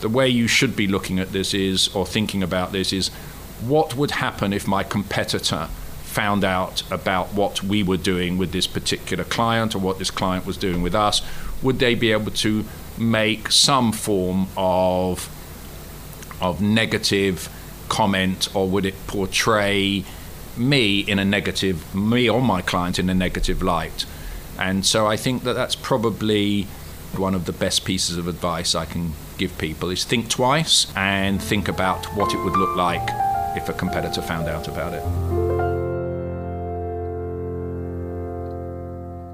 the 0.00 0.08
way 0.08 0.28
you 0.28 0.48
should 0.48 0.74
be 0.76 0.86
looking 0.86 1.18
at 1.18 1.32
this 1.32 1.54
is, 1.54 1.88
or 1.94 2.04
thinking 2.04 2.42
about 2.42 2.72
this 2.72 2.92
is, 2.92 3.08
what 3.64 3.96
would 3.96 4.10
happen 4.10 4.52
if 4.52 4.66
my 4.66 4.82
competitor 4.82 5.68
found 6.02 6.44
out 6.44 6.82
about 6.90 7.32
what 7.32 7.62
we 7.62 7.82
were 7.82 7.96
doing 7.96 8.38
with 8.38 8.52
this 8.52 8.66
particular 8.66 9.24
client 9.24 9.74
or 9.74 9.78
what 9.78 9.98
this 9.98 10.10
client 10.10 10.44
was 10.46 10.56
doing 10.56 10.82
with 10.82 10.94
us? 10.94 11.22
Would 11.62 11.78
they 11.78 11.94
be 11.94 12.12
able 12.12 12.32
to 12.32 12.64
make 12.98 13.50
some 13.50 13.92
form 13.92 14.48
of 14.56 15.30
of 16.40 16.60
negative 16.60 17.48
comment 17.88 18.54
or 18.54 18.68
would 18.68 18.84
it 18.84 18.94
portray 19.06 20.04
me 20.56 21.00
in 21.00 21.18
a 21.18 21.24
negative 21.24 21.94
me 21.94 22.28
or 22.28 22.40
my 22.40 22.62
client 22.62 22.98
in 22.98 23.08
a 23.10 23.14
negative 23.14 23.62
light. 23.62 24.04
And 24.58 24.86
so 24.86 25.06
i 25.06 25.16
think 25.16 25.42
that 25.44 25.52
that's 25.52 25.76
probably 25.76 26.66
one 27.16 27.34
of 27.34 27.44
the 27.44 27.52
best 27.52 27.84
pieces 27.84 28.16
of 28.18 28.26
advice 28.26 28.74
i 28.74 28.84
can 28.84 29.12
give 29.38 29.56
people 29.58 29.90
is 29.90 30.04
think 30.04 30.28
twice 30.28 30.86
and 30.96 31.42
think 31.42 31.68
about 31.68 32.04
what 32.16 32.32
it 32.34 32.38
would 32.38 32.56
look 32.56 32.74
like 32.76 33.08
if 33.56 33.68
a 33.68 33.72
competitor 33.72 34.20
found 34.20 34.48
out 34.48 34.68
about 34.68 34.92
it. 34.92 35.02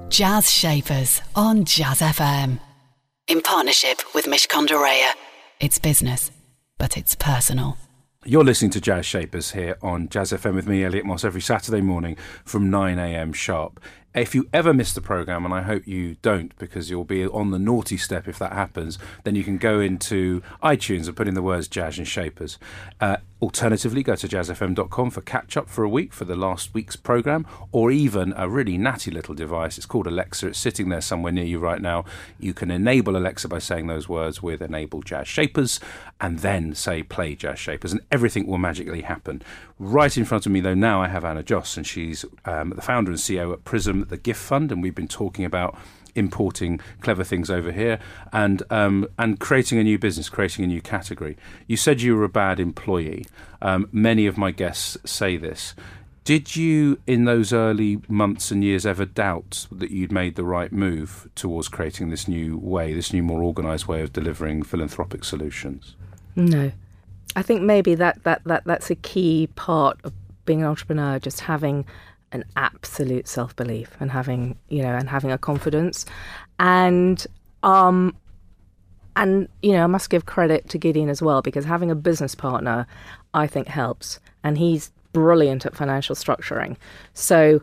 Jazz 0.09 0.51
shapers 0.51 1.21
on 1.35 1.65
jazz 1.65 1.99
fm 2.01 2.59
in 3.27 3.41
partnership 3.41 4.01
with 4.13 4.25
mishcon 4.25 4.67
de 4.67 4.75
it's 5.59 5.79
business 5.79 6.29
but 6.77 6.97
it's 6.97 7.15
personal 7.15 7.77
you're 8.25 8.43
listening 8.43 8.71
to 8.71 8.81
Jazz 8.81 9.05
Shapers 9.05 9.51
here 9.51 9.77
on 9.81 10.07
Jazz 10.07 10.31
FM 10.31 10.55
with 10.55 10.67
me, 10.67 10.83
Elliot 10.83 11.05
Moss, 11.05 11.23
every 11.23 11.41
Saturday 11.41 11.81
morning 11.81 12.15
from 12.45 12.69
9am 12.69 13.35
sharp. 13.35 13.79
If 14.15 14.35
you 14.35 14.47
ever 14.53 14.73
miss 14.73 14.93
the 14.93 15.01
programme, 15.01 15.43
and 15.43 15.53
I 15.53 15.63
hope 15.63 15.87
you 15.87 16.17
don't 16.21 16.55
because 16.59 16.89
you'll 16.89 17.03
be 17.03 17.25
on 17.25 17.49
the 17.49 17.57
naughty 17.57 17.97
step 17.97 18.27
if 18.27 18.37
that 18.37 18.53
happens, 18.53 18.99
then 19.23 19.33
you 19.33 19.43
can 19.43 19.57
go 19.57 19.79
into 19.79 20.43
iTunes 20.61 21.07
and 21.07 21.15
put 21.15 21.27
in 21.27 21.33
the 21.33 21.41
words 21.41 21.67
Jazz 21.67 21.97
and 21.97 22.07
Shapers. 22.07 22.59
Uh, 23.01 23.17
Alternatively, 23.43 24.03
go 24.03 24.15
to 24.15 24.25
jazzfm.com 24.25 25.09
for 25.09 25.19
catch 25.19 25.57
up 25.57 25.67
for 25.67 25.83
a 25.83 25.89
week 25.89 26.13
for 26.13 26.23
the 26.23 26.33
last 26.33 26.73
week's 26.73 26.95
programme, 26.95 27.45
or 27.73 27.91
even 27.91 28.33
a 28.37 28.47
really 28.47 28.77
natty 28.77 29.11
little 29.11 29.35
device. 29.35 29.75
It's 29.77 29.85
called 29.85 30.07
Alexa. 30.07 30.47
It's 30.47 30.57
sitting 30.57 30.87
there 30.87 31.01
somewhere 31.01 31.33
near 31.33 31.43
you 31.43 31.59
right 31.59 31.81
now. 31.81 32.05
You 32.39 32.53
can 32.53 32.71
enable 32.71 33.17
Alexa 33.17 33.49
by 33.49 33.59
saying 33.59 33.87
those 33.87 34.07
words 34.07 34.41
with 34.41 34.61
Enable 34.61 35.01
Jazz 35.01 35.27
Shapers 35.27 35.81
and 36.21 36.39
then 36.39 36.73
say 36.73 37.03
Play 37.03 37.35
Jazz 37.35 37.59
Shapers, 37.59 37.91
and 37.91 37.99
everything 38.09 38.47
will 38.47 38.59
magically 38.59 39.01
happen. 39.01 39.41
Right 39.77 40.15
in 40.17 40.23
front 40.23 40.45
of 40.45 40.53
me, 40.53 40.61
though, 40.61 40.73
now 40.73 41.01
I 41.01 41.09
have 41.09 41.25
Anna 41.25 41.43
Joss, 41.43 41.75
and 41.75 41.85
she's 41.85 42.23
um, 42.45 42.69
the 42.69 42.81
founder 42.81 43.11
and 43.11 43.19
CEO 43.19 43.51
at 43.51 43.65
Prism, 43.65 44.02
the 44.03 44.17
Gift 44.17 44.41
Fund, 44.41 44.71
and 44.71 44.81
we've 44.81 44.95
been 44.95 45.07
talking 45.07 45.45
about 45.45 45.77
importing 46.15 46.79
clever 47.01 47.23
things 47.23 47.49
over 47.49 47.71
here 47.71 47.99
and 48.31 48.61
um, 48.69 49.07
and 49.17 49.39
creating 49.39 49.79
a 49.79 49.83
new 49.83 49.97
business, 49.97 50.29
creating 50.29 50.63
a 50.63 50.67
new 50.67 50.81
category. 50.81 51.37
You 51.67 51.77
said 51.77 52.01
you 52.01 52.15
were 52.15 52.23
a 52.23 52.29
bad 52.29 52.59
employee. 52.59 53.25
Um, 53.61 53.89
many 53.91 54.27
of 54.27 54.37
my 54.37 54.51
guests 54.51 54.97
say 55.05 55.37
this. 55.37 55.73
Did 56.23 56.55
you, 56.55 56.99
in 57.05 57.25
those 57.25 57.51
early 57.51 57.99
months 58.07 58.49
and 58.49 58.63
years, 58.63 58.85
ever 58.85 59.03
doubt 59.03 59.67
that 59.73 59.91
you'd 59.91 60.11
made 60.11 60.35
the 60.35 60.45
right 60.45 60.71
move 60.71 61.29
towards 61.35 61.67
creating 61.67 62.11
this 62.11 62.29
new 62.29 62.57
way, 62.57 62.93
this 62.93 63.11
new, 63.11 63.21
more 63.21 63.43
organised 63.43 63.89
way 63.89 64.01
of 64.01 64.13
delivering 64.13 64.63
philanthropic 64.63 65.25
solutions? 65.25 65.97
No, 66.37 66.71
I 67.35 67.41
think 67.41 67.61
maybe 67.61 67.95
that 67.95 68.23
that 68.23 68.41
that 68.45 68.63
that's 68.65 68.89
a 68.89 68.95
key 68.95 69.47
part 69.55 69.99
of 70.05 70.13
being 70.45 70.61
an 70.61 70.67
entrepreneur. 70.67 71.19
Just 71.19 71.41
having 71.41 71.85
an 72.33 72.43
absolute 72.55 73.27
self 73.27 73.55
belief 73.55 73.95
and 73.99 74.11
having 74.11 74.57
you 74.69 74.81
know 74.81 74.93
and 74.93 75.09
having 75.09 75.31
a 75.31 75.37
confidence, 75.37 76.05
and 76.59 77.25
um, 77.61 78.15
and 79.15 79.47
you 79.61 79.71
know 79.71 79.83
I 79.83 79.87
must 79.87 80.09
give 80.09 80.25
credit 80.25 80.69
to 80.69 80.77
Gideon 80.77 81.09
as 81.09 81.21
well 81.21 81.41
because 81.41 81.65
having 81.65 81.91
a 81.91 81.95
business 81.95 82.35
partner, 82.35 82.85
I 83.33 83.47
think 83.47 83.67
helps, 83.67 84.19
and 84.43 84.57
he's 84.57 84.91
brilliant 85.13 85.65
at 85.65 85.75
financial 85.75 86.15
structuring. 86.15 86.75
So, 87.13 87.61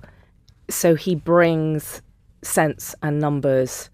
so 0.68 0.94
he 0.94 1.14
brings 1.16 2.00
sense 2.42 2.94
and 3.02 3.18
numbers 3.18 3.90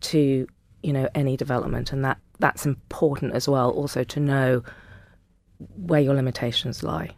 to 0.00 0.46
you 0.82 0.92
know 0.92 1.08
any 1.14 1.36
development, 1.36 1.92
and 1.92 2.04
that 2.04 2.18
that's 2.38 2.66
important 2.66 3.32
as 3.32 3.48
well. 3.48 3.70
Also 3.70 4.04
to 4.04 4.20
know 4.20 4.62
where 5.76 6.00
your 6.00 6.14
limitations 6.14 6.82
lie. 6.82 7.10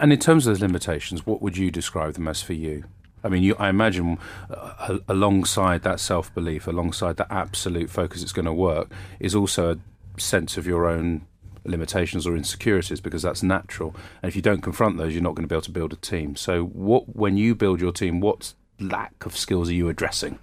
And 0.00 0.12
in 0.12 0.18
terms 0.18 0.46
of 0.46 0.52
those 0.52 0.60
limitations, 0.60 1.26
what 1.26 1.42
would 1.42 1.56
you 1.56 1.70
describe 1.70 2.14
them 2.14 2.28
as 2.28 2.42
for 2.42 2.52
you? 2.52 2.84
I 3.24 3.28
mean, 3.28 3.42
you, 3.42 3.54
I 3.58 3.68
imagine 3.68 4.18
uh, 4.50 4.98
alongside 5.08 5.82
that 5.82 6.00
self 6.00 6.34
belief, 6.34 6.66
alongside 6.66 7.16
that 7.18 7.28
absolute 7.30 7.90
focus 7.90 8.22
it's 8.22 8.32
going 8.32 8.46
to 8.46 8.52
work, 8.52 8.90
is 9.20 9.34
also 9.34 9.72
a 9.72 10.20
sense 10.20 10.56
of 10.56 10.66
your 10.66 10.88
own 10.88 11.26
limitations 11.64 12.26
or 12.26 12.36
insecurities 12.36 13.00
because 13.00 13.22
that's 13.22 13.42
natural. 13.42 13.94
And 14.22 14.28
if 14.28 14.36
you 14.36 14.42
don't 14.42 14.60
confront 14.60 14.98
those, 14.98 15.14
you're 15.14 15.22
not 15.22 15.34
going 15.34 15.44
to 15.44 15.48
be 15.48 15.54
able 15.54 15.62
to 15.62 15.70
build 15.70 15.92
a 15.92 15.96
team. 15.96 16.36
So, 16.36 16.64
what 16.64 17.14
when 17.14 17.36
you 17.36 17.54
build 17.54 17.80
your 17.80 17.92
team, 17.92 18.20
what 18.20 18.54
lack 18.80 19.24
of 19.24 19.36
skills 19.36 19.68
are 19.68 19.74
you 19.74 19.88
addressing 19.88 20.38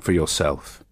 for 0.00 0.12
yourself? 0.12 0.84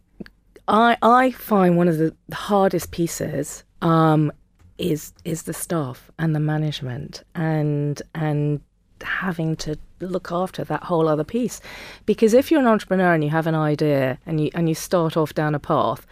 I 0.66 0.96
I 1.02 1.30
find 1.30 1.76
one 1.76 1.88
of 1.88 1.98
the 1.98 2.14
hardest 2.32 2.90
pieces 2.90 3.62
um, 3.82 4.32
is 4.78 5.12
is 5.24 5.42
the 5.42 5.52
staff 5.52 6.10
and 6.18 6.34
the 6.34 6.40
management 6.40 7.22
and 7.34 8.02
and 8.14 8.60
having 9.02 9.56
to 9.56 9.76
look 10.00 10.30
after 10.30 10.62
that 10.64 10.84
whole 10.84 11.08
other 11.08 11.24
piece. 11.24 11.60
Because 12.06 12.34
if 12.34 12.50
you're 12.50 12.60
an 12.60 12.66
entrepreneur 12.66 13.12
and 13.14 13.24
you 13.24 13.30
have 13.30 13.46
an 13.46 13.54
idea 13.54 14.18
and 14.26 14.40
you 14.40 14.50
and 14.54 14.68
you 14.68 14.74
start 14.74 15.16
off 15.16 15.34
down 15.34 15.54
a 15.54 15.58
path 15.58 16.06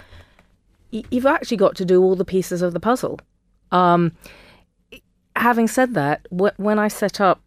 you've 0.93 1.27
actually 1.27 1.57
got 1.57 1.77
to 1.77 1.85
do 1.85 2.03
all 2.03 2.17
the 2.17 2.25
pieces 2.25 2.63
of 2.63 2.73
the 2.73 2.81
puzzle. 2.81 3.21
Um, 3.71 4.11
having 5.37 5.69
said 5.69 5.95
that 5.95 6.27
when 6.31 6.79
i 6.79 6.89
set 6.89 7.21
up 7.21 7.41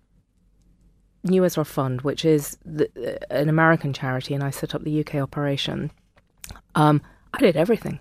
New 1.24 1.44
Israel 1.44 1.66
Fund 1.66 2.02
which 2.02 2.26
is 2.26 2.58
the, 2.66 2.90
an 3.32 3.50
american 3.50 3.94
charity 3.94 4.34
and 4.34 4.44
i 4.44 4.50
set 4.50 4.74
up 4.74 4.84
the 4.84 5.00
uk 5.02 5.14
operation 5.16 5.92
um, 6.76 7.02
i 7.34 7.40
did 7.40 7.56
everything 7.56 8.00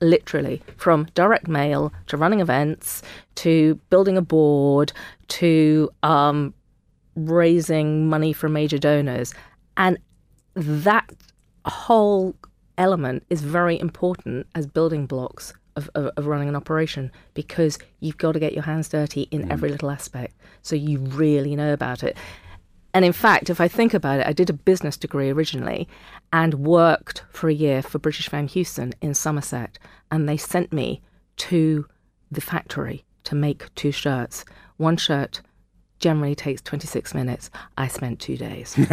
literally 0.00 0.62
from 0.76 1.06
direct 1.14 1.48
mail 1.48 1.92
to 2.06 2.16
running 2.16 2.40
events 2.40 3.02
to 3.36 3.76
building 3.90 4.16
a 4.16 4.22
board 4.22 4.92
to 5.28 5.90
um, 6.02 6.54
raising 7.16 8.08
money 8.08 8.32
from 8.32 8.52
major 8.52 8.78
donors. 8.78 9.34
And 9.76 9.98
that 10.54 11.10
whole 11.64 12.34
element 12.78 13.24
is 13.30 13.40
very 13.40 13.78
important 13.78 14.46
as 14.54 14.66
building 14.66 15.06
blocks 15.06 15.52
of, 15.76 15.90
of, 15.94 16.10
of, 16.16 16.26
running 16.26 16.48
an 16.48 16.54
operation 16.54 17.10
because 17.34 17.78
you've 18.00 18.16
got 18.16 18.32
to 18.32 18.38
get 18.38 18.52
your 18.52 18.62
hands 18.62 18.88
dirty 18.88 19.22
in 19.30 19.42
mm. 19.42 19.50
every 19.50 19.70
little 19.70 19.90
aspect 19.90 20.34
so 20.62 20.76
you 20.76 20.98
really 20.98 21.56
know 21.56 21.72
about 21.72 22.02
it. 22.04 22.16
And 22.94 23.04
in 23.04 23.12
fact, 23.12 23.50
if 23.50 23.60
I 23.60 23.66
think 23.66 23.92
about 23.92 24.20
it, 24.20 24.26
I 24.26 24.32
did 24.32 24.48
a 24.48 24.54
business 24.54 24.96
degree 24.96 25.28
originally 25.28 25.88
and 26.32 26.54
worked 26.54 27.24
for 27.30 27.48
a 27.48 27.54
year 27.54 27.82
for 27.82 27.98
British 27.98 28.28
Van 28.28 28.48
Heusen 28.48 28.94
in 29.02 29.14
Somerset. 29.14 29.80
And 30.12 30.28
they 30.28 30.36
sent 30.36 30.72
me 30.72 31.02
to 31.38 31.86
the 32.30 32.40
factory 32.40 33.04
to 33.24 33.34
make 33.34 33.74
two 33.74 33.90
shirts. 33.90 34.44
One 34.76 34.96
shirt 34.96 35.42
generally 35.98 36.34
takes 36.34 36.60
26 36.62 37.14
minutes. 37.14 37.50
I 37.78 37.88
spent 37.88 38.20
two 38.20 38.36
days. 38.36 38.76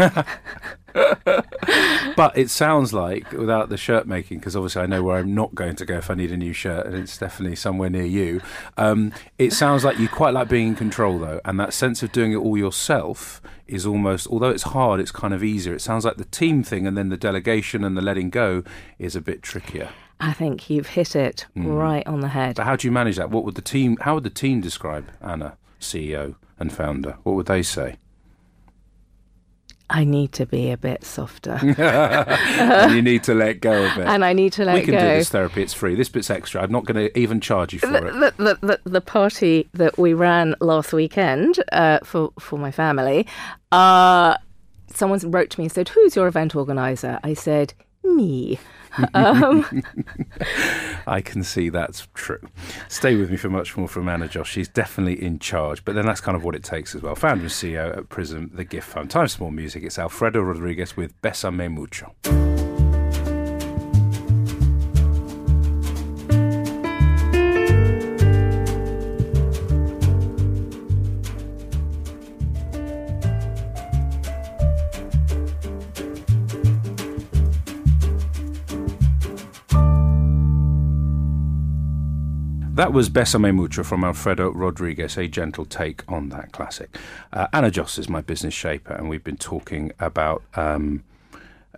but 0.94 2.38
it 2.38 2.50
sounds 2.50 2.94
like, 2.94 3.32
without 3.32 3.70
the 3.70 3.78
shirt 3.78 4.08
making, 4.08 4.40
because 4.40 4.56
obviously 4.56 4.82
I 4.82 4.86
know 4.86 5.04
where 5.04 5.18
I'm 5.18 5.34
not 5.34 5.56
going 5.56 5.76
to 5.78 5.86
go 5.86 5.98
if 5.98 6.10
I 6.10 6.14
need 6.14 6.32
a 6.32 6.38
new 6.38 6.54
shirt, 6.54 6.86
and 6.86 6.96
it's 6.96 7.18
definitely 7.18 7.56
somewhere 7.56 7.90
near 7.90 8.06
you. 8.06 8.42
Um, 8.78 9.14
it 9.38 9.54
sounds 9.54 9.84
like 9.84 10.00
you 10.00 10.08
quite 10.08 10.34
like 10.34 10.50
being 10.50 10.70
in 10.70 10.76
control, 10.76 11.20
though, 11.20 11.42
and 11.46 11.60
that 11.60 11.74
sense 11.74 12.04
of 12.04 12.12
doing 12.12 12.32
it 12.32 12.38
all 12.38 12.58
yourself 12.58 13.42
is 13.68 13.86
almost, 13.86 14.28
although 14.28 14.50
it's 14.50 14.64
hard, 14.64 15.00
it's 15.00 15.12
kind 15.12 15.34
of 15.34 15.44
easier. 15.44 15.74
It 15.74 15.82
sounds 15.82 16.06
like 16.06 16.18
the 16.18 16.26
team 16.26 16.64
thing 16.64 16.86
and 16.86 16.98
then 16.98 17.10
the 17.10 17.18
delegation 17.18 17.84
and 17.84 17.96
the 17.96 18.02
letting 18.02 18.30
go 18.30 18.64
is 19.00 19.16
a 19.16 19.22
bit 19.22 19.42
trickier. 19.42 19.90
I 20.20 20.34
think 20.34 20.70
you've 20.70 20.88
hit 20.88 21.16
it 21.16 21.48
mm. 21.58 21.76
right 21.76 22.06
on 22.06 22.20
the 22.20 22.28
head. 22.28 22.56
But 22.56 22.66
how 22.66 22.76
do 22.76 22.88
you 22.88 22.92
manage 22.92 23.16
that? 23.16 23.32
What 23.32 23.44
would 23.44 23.56
the 23.56 23.62
team? 23.62 23.98
How 24.02 24.16
would 24.16 24.24
the 24.24 24.30
team 24.30 24.62
describe 24.62 25.10
Anna, 25.20 25.58
CEO? 25.80 26.36
And 26.62 26.72
founder, 26.72 27.18
what 27.24 27.36
would 27.36 27.48
they 27.48 27.64
say? 27.64 27.98
I 29.90 30.06
need 30.06 30.32
to 30.34 30.46
be 30.46 30.72
a 30.72 30.78
bit 30.78 31.04
softer. 31.04 31.60
and 31.78 32.96
you 32.96 33.02
need 33.02 33.24
to 33.24 33.34
let 33.34 33.60
go 33.60 33.86
of 33.88 33.98
it. 33.98 34.08
And 34.08 34.24
I 34.24 34.32
need 34.32 34.54
to 34.54 34.64
let 34.64 34.74
go. 34.74 34.80
We 34.80 34.86
can 34.86 34.94
go. 34.94 35.00
do 35.02 35.06
this 35.18 35.30
therapy. 35.30 35.62
It's 35.64 35.74
free. 35.74 35.96
This 35.96 36.08
bit's 36.08 36.30
extra. 36.30 36.62
I'm 36.62 36.72
not 36.72 36.86
going 36.86 36.96
to 36.96 37.20
even 37.20 37.42
charge 37.42 37.74
you 37.74 37.80
for 37.80 37.88
the, 37.88 38.08
it. 38.08 38.38
The, 38.38 38.58
the, 38.62 38.80
the, 38.86 39.02
party 39.02 39.70
that 39.74 39.98
we 39.98 40.14
ran 40.14 40.56
last 40.62 40.94
weekend 40.94 41.62
uh, 41.74 42.00
for, 42.06 42.32
for 42.40 42.58
my 42.58 42.72
family, 42.72 43.28
uh, 43.74 44.38
someone 44.88 45.20
wrote 45.30 45.50
to 45.50 45.60
me 45.60 45.66
and 45.66 45.74
said, 45.74 45.90
Who's 45.90 46.16
your 46.16 46.28
event 46.28 46.56
organizer? 46.56 47.20
I 47.22 47.34
said, 47.34 47.74
me. 48.04 48.60
Um, 49.14 49.84
I 51.08 51.22
can 51.22 51.44
see 51.44 51.70
that's 51.70 52.08
true. 52.14 52.42
Stay 52.88 53.16
with 53.16 53.32
me 53.32 53.38
for 53.38 53.50
much 53.50 53.78
more 53.78 53.88
from 53.88 54.10
Anna 54.10 54.28
Joss. 54.28 54.48
She's 54.48 54.68
definitely 54.68 55.22
in 55.24 55.40
charge, 55.40 55.84
but 55.86 55.96
then 55.96 56.06
that's 56.06 56.22
kind 56.22 56.36
of 56.36 56.44
what 56.44 56.56
it 56.56 56.64
takes 56.64 56.96
as 56.96 57.02
well. 57.02 57.16
Founder 57.16 57.44
and 57.44 57.52
CEO 57.52 57.98
at 57.98 58.10
Prism, 58.10 58.52
The 58.54 58.64
Gift 58.64 58.88
Fund. 58.90 59.10
Time 59.10 59.28
for 59.28 59.44
more 59.44 59.52
music. 59.52 59.84
It's 59.84 59.98
Alfredo 59.98 60.42
Rodriguez 60.42 60.98
with 60.98 61.20
Besame 61.22 61.72
Mucho. 61.72 62.51
That 82.82 82.94
was 82.94 83.12
Besame 83.12 83.54
Mucho 83.54 83.84
from 83.84 84.04
Alfredo 84.04 84.50
Rodriguez, 84.54 85.16
a 85.16 85.28
gentle 85.28 85.66
take 85.66 86.02
on 86.12 86.30
that 86.30 86.52
classic. 86.52 86.98
Uh, 87.32 87.46
Anna 87.54 87.70
Joss 87.70 88.00
is 88.00 88.10
my 88.10 88.22
business 88.22 88.56
shaper, 88.56 88.96
and 88.96 89.08
we've 89.08 89.24
been 89.24 89.38
talking 89.38 89.92
about 90.00 90.42
um, 90.56 91.04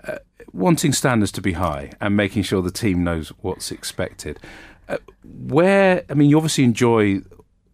uh, 0.07 0.19
wanting 0.53 0.93
standards 0.93 1.33
to 1.33 1.41
be 1.41 1.51
high 1.51 1.91
and 1.99 2.15
making 2.15 2.43
sure 2.43 2.61
the 2.61 2.71
team 2.71 3.03
knows 3.03 3.33
what's 3.41 3.69
expected. 3.69 4.39
Uh, 4.87 4.95
where, 5.25 6.05
I 6.09 6.13
mean, 6.13 6.29
you 6.29 6.37
obviously 6.37 6.63
enjoy 6.63 7.19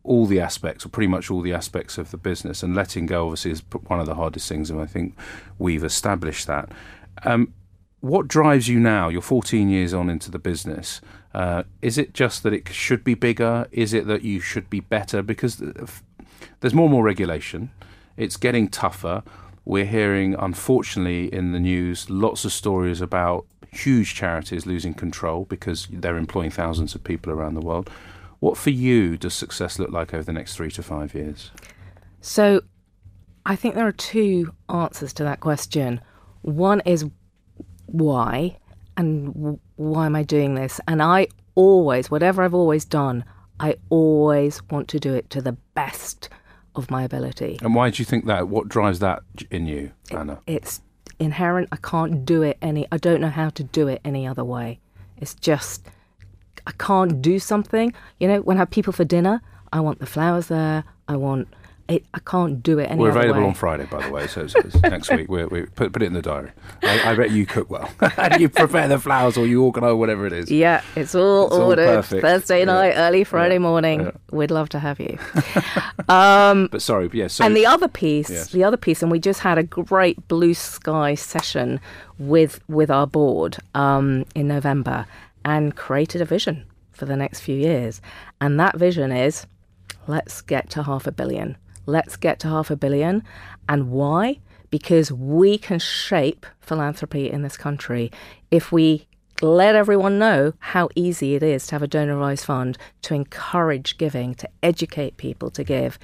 all 0.04 0.26
the 0.26 0.40
aspects, 0.40 0.84
or 0.84 0.90
pretty 0.90 1.06
much 1.06 1.30
all 1.30 1.42
the 1.42 1.54
aspects 1.54 2.00
of 2.00 2.10
the 2.10 2.18
business, 2.18 2.64
and 2.64 2.76
letting 2.76 3.06
go 3.06 3.26
obviously 3.26 3.52
is 3.52 3.62
one 3.86 4.00
of 4.00 4.08
the 4.08 4.16
hardest 4.16 4.50
things, 4.50 4.72
and 4.72 4.82
I 4.82 4.88
think 4.88 5.16
we've 5.60 5.84
established 5.84 6.48
that. 6.48 6.72
Um, 7.22 7.54
what 8.02 8.28
drives 8.28 8.68
you 8.68 8.80
now? 8.80 9.10
You're 9.10 9.22
14 9.22 9.70
years 9.70 9.94
on 9.94 10.10
into 10.10 10.32
the 10.32 10.40
business. 10.40 11.02
Uh, 11.34 11.64
is 11.82 11.98
it 11.98 12.14
just 12.14 12.44
that 12.44 12.54
it 12.54 12.70
should 12.70 13.04
be 13.04 13.14
bigger? 13.14 13.68
Is 13.72 13.94
it 13.94 14.08
that 14.08 14.24
you 14.24 14.40
should 14.40 14.70
be 14.70 14.80
better? 14.80 15.22
Because 15.22 15.58
there's 15.58 16.74
more 16.74 16.86
and 16.86 16.94
more 16.94 17.04
regulation. 17.04 17.72
It's 18.18 18.38
getting 18.38 18.68
tougher. 18.70 19.24
We're 19.66 19.86
hearing, 19.86 20.34
unfortunately, 20.36 21.34
in 21.34 21.52
the 21.52 21.60
news, 21.60 22.10
lots 22.10 22.46
of 22.46 22.52
stories 22.52 23.02
about 23.02 23.46
huge 23.72 24.16
charities 24.16 24.66
losing 24.66 24.94
control 24.94 25.46
because 25.46 25.88
they're 25.92 26.18
employing 26.18 26.52
thousands 26.52 26.96
of 26.96 27.04
people 27.04 27.32
around 27.32 27.54
the 27.54 27.62
world. 27.62 27.90
What 28.40 28.58
for 28.58 28.70
you 28.70 29.18
does 29.18 29.34
success 29.34 29.78
look 29.78 29.92
like 29.92 30.14
over 30.14 30.24
the 30.24 30.34
next 30.34 30.56
three 30.56 30.72
to 30.72 30.82
five 30.82 31.14
years? 31.14 31.52
So, 32.22 32.62
I 33.46 33.56
think 33.56 33.76
there 33.76 33.88
are 33.88 33.92
two 33.92 34.54
answers 34.70 35.14
to 35.14 35.24
that 35.24 35.40
question. 35.40 36.02
One 36.42 36.82
is 36.82 37.06
why, 37.92 38.58
and 38.98 39.60
why 39.76 40.06
am 40.06 40.16
I 40.16 40.24
doing 40.24 40.56
this? 40.56 40.80
And 40.88 41.02
I 41.02 41.28
always, 41.56 42.12
whatever 42.12 42.44
I've 42.44 42.54
always 42.54 42.86
done, 42.86 43.24
I 43.60 43.76
always 43.90 44.62
want 44.70 44.88
to 44.90 45.00
do 45.00 45.14
it 45.14 45.30
to 45.32 45.42
the 45.42 45.54
best 45.74 46.30
of 46.76 46.90
my 46.90 47.04
ability. 47.04 47.60
And 47.62 47.76
why 47.76 47.90
do 47.90 48.02
you 48.02 48.06
think 48.06 48.26
that? 48.26 48.48
What 48.48 48.70
drives 48.70 49.00
that 49.00 49.22
in 49.52 49.68
you, 49.68 49.92
Anna? 50.12 50.40
It, 50.48 50.56
it's 50.56 50.82
inherent. 51.20 51.70
I 51.72 51.78
can't 51.78 52.26
do 52.26 52.42
it 52.42 52.58
any. 52.62 52.88
I 52.92 52.98
don't 52.98 53.22
know 53.22 53.30
how 53.30 53.50
to 53.50 53.64
do 53.64 53.88
it 53.88 54.02
any 54.06 54.26
other 54.26 54.44
way. 54.44 54.80
It's 55.18 55.34
just 55.34 55.86
I 56.66 56.72
can't 56.72 57.22
do 57.22 57.40
something. 57.40 57.94
You 58.20 58.28
know, 58.28 58.42
when 58.42 58.58
I 58.58 58.62
have 58.62 58.70
people 58.70 58.94
for 58.94 59.04
dinner, 59.04 59.42
I 59.74 59.80
want 59.82 60.00
the 60.00 60.06
flowers 60.06 60.48
there. 60.48 60.84
I 61.08 61.16
want 61.16 61.48
it, 61.90 62.06
I 62.14 62.20
can't 62.20 62.62
do 62.62 62.78
it 62.78 62.92
any 62.92 63.02
We're 63.02 63.10
available 63.10 63.42
way. 63.42 63.48
on 63.48 63.54
Friday, 63.56 63.86
by 63.86 64.06
the 64.06 64.14
way, 64.14 64.28
so, 64.28 64.46
so 64.46 64.60
next 64.84 65.10
week. 65.16 65.28
we 65.28 65.44
we 65.46 65.66
put, 65.66 65.92
put 65.92 66.04
it 66.04 66.06
in 66.06 66.14
the 66.14 66.22
diary. 66.22 66.52
I, 66.84 67.12
I 67.12 67.16
bet 67.16 67.32
you 67.32 67.48
cook 67.48 67.70
well. 67.70 67.90
and 68.18 68.40
you 68.40 68.48
prepare 68.48 68.88
the 68.88 69.00
flowers 69.00 69.38
or 69.38 69.48
you 69.48 69.64
organise 69.64 69.96
whatever 69.96 70.28
it 70.28 70.34
is. 70.34 70.52
Yeah, 70.52 70.84
it's 70.96 71.16
all 71.16 71.48
it's 71.48 71.56
ordered. 71.56 71.96
All 71.96 72.02
Thursday 72.04 72.64
night, 72.64 72.90
yeah. 72.90 73.08
early 73.08 73.24
Friday 73.24 73.56
yeah. 73.56 73.60
morning. 73.60 74.02
Yeah. 74.02 74.12
We'd 74.32 74.52
love 74.52 74.70
to 74.70 74.80
have 74.80 75.00
you. 75.00 75.18
um, 76.10 76.70
but 76.72 76.84
sorry, 76.84 77.10
yes. 77.12 77.34
So, 77.34 77.44
and 77.44 77.58
the 77.58 77.66
other 77.66 77.88
piece, 77.88 78.30
yes. 78.30 78.52
the 78.52 78.64
other 78.64 78.78
piece, 78.78 79.02
and 79.02 79.12
we 79.12 79.20
just 79.20 79.40
had 79.40 79.58
a 79.58 79.64
great 79.64 80.28
blue 80.28 80.54
sky 80.54 81.16
session 81.16 81.80
with 82.20 82.60
with 82.70 82.92
our 82.92 83.08
board 83.08 83.58
um, 83.74 84.26
in 84.36 84.48
November 84.48 85.08
and 85.44 85.76
created 85.76 86.22
a 86.22 86.26
vision 86.26 86.66
for 86.92 87.06
the 87.06 87.16
next 87.16 87.40
few 87.40 87.56
years. 87.56 88.00
And 88.40 88.60
that 88.60 88.78
vision 88.78 89.12
is 89.12 89.48
let's 90.06 90.42
get 90.42 90.70
to 90.72 90.84
half 90.84 91.08
a 91.08 91.12
billion 91.12 91.58
Let's 91.86 92.16
get 92.18 92.40
to 92.42 92.48
half 92.48 92.70
a 92.70 92.76
billion. 92.76 93.24
And 93.68 93.92
why? 93.92 94.40
Because 94.70 95.12
we 95.12 95.58
can 95.58 95.80
shape 95.80 96.46
philanthropy 96.60 97.30
in 97.30 97.42
this 97.42 97.58
country 97.58 98.12
if 98.52 98.72
we 98.72 99.08
let 99.42 99.76
everyone 99.76 100.20
know 100.20 100.54
how 100.60 100.90
easy 100.96 101.36
it 101.36 101.44
is 101.44 101.68
to 101.68 101.76
have 101.76 101.84
a 101.84 101.88
donor 101.88 102.14
advised 102.14 102.46
fund, 102.46 102.78
to 103.04 103.14
encourage 103.14 103.98
giving, 103.98 104.36
to 104.36 104.50
educate 104.62 105.18
people 105.18 105.50
to 105.52 105.64
give. 105.64 105.98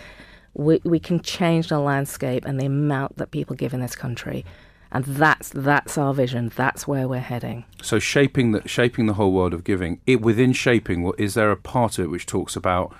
We, 0.53 0.79
we 0.85 0.99
can 0.99 1.19
change 1.19 1.67
the 1.67 1.79
landscape 1.79 2.45
and 2.45 2.59
the 2.59 2.65
amount 2.65 3.17
that 3.17 3.31
people 3.31 3.55
give 3.55 3.73
in 3.73 3.81
this 3.81 3.95
country. 3.95 4.45
And 4.91 5.03
that's 5.03 5.49
that's 5.49 5.97
our 5.97 6.13
vision. 6.13 6.51
That's 6.55 6.87
where 6.87 7.07
we're 7.07 7.19
heading. 7.19 7.65
So 7.81 7.99
shaping 7.99 8.51
the 8.51 8.65
shaping 8.65 9.07
the 9.07 9.15
whole 9.15 9.33
world 9.33 9.53
of 9.53 9.65
giving. 9.65 9.99
It 10.07 10.21
within 10.21 10.53
shaping, 10.53 11.11
is 11.17 11.33
there 11.33 11.51
a 11.51 11.57
part 11.57 11.99
of 11.99 12.05
it 12.05 12.07
which 12.07 12.25
talks 12.25 12.55
about 12.55 12.95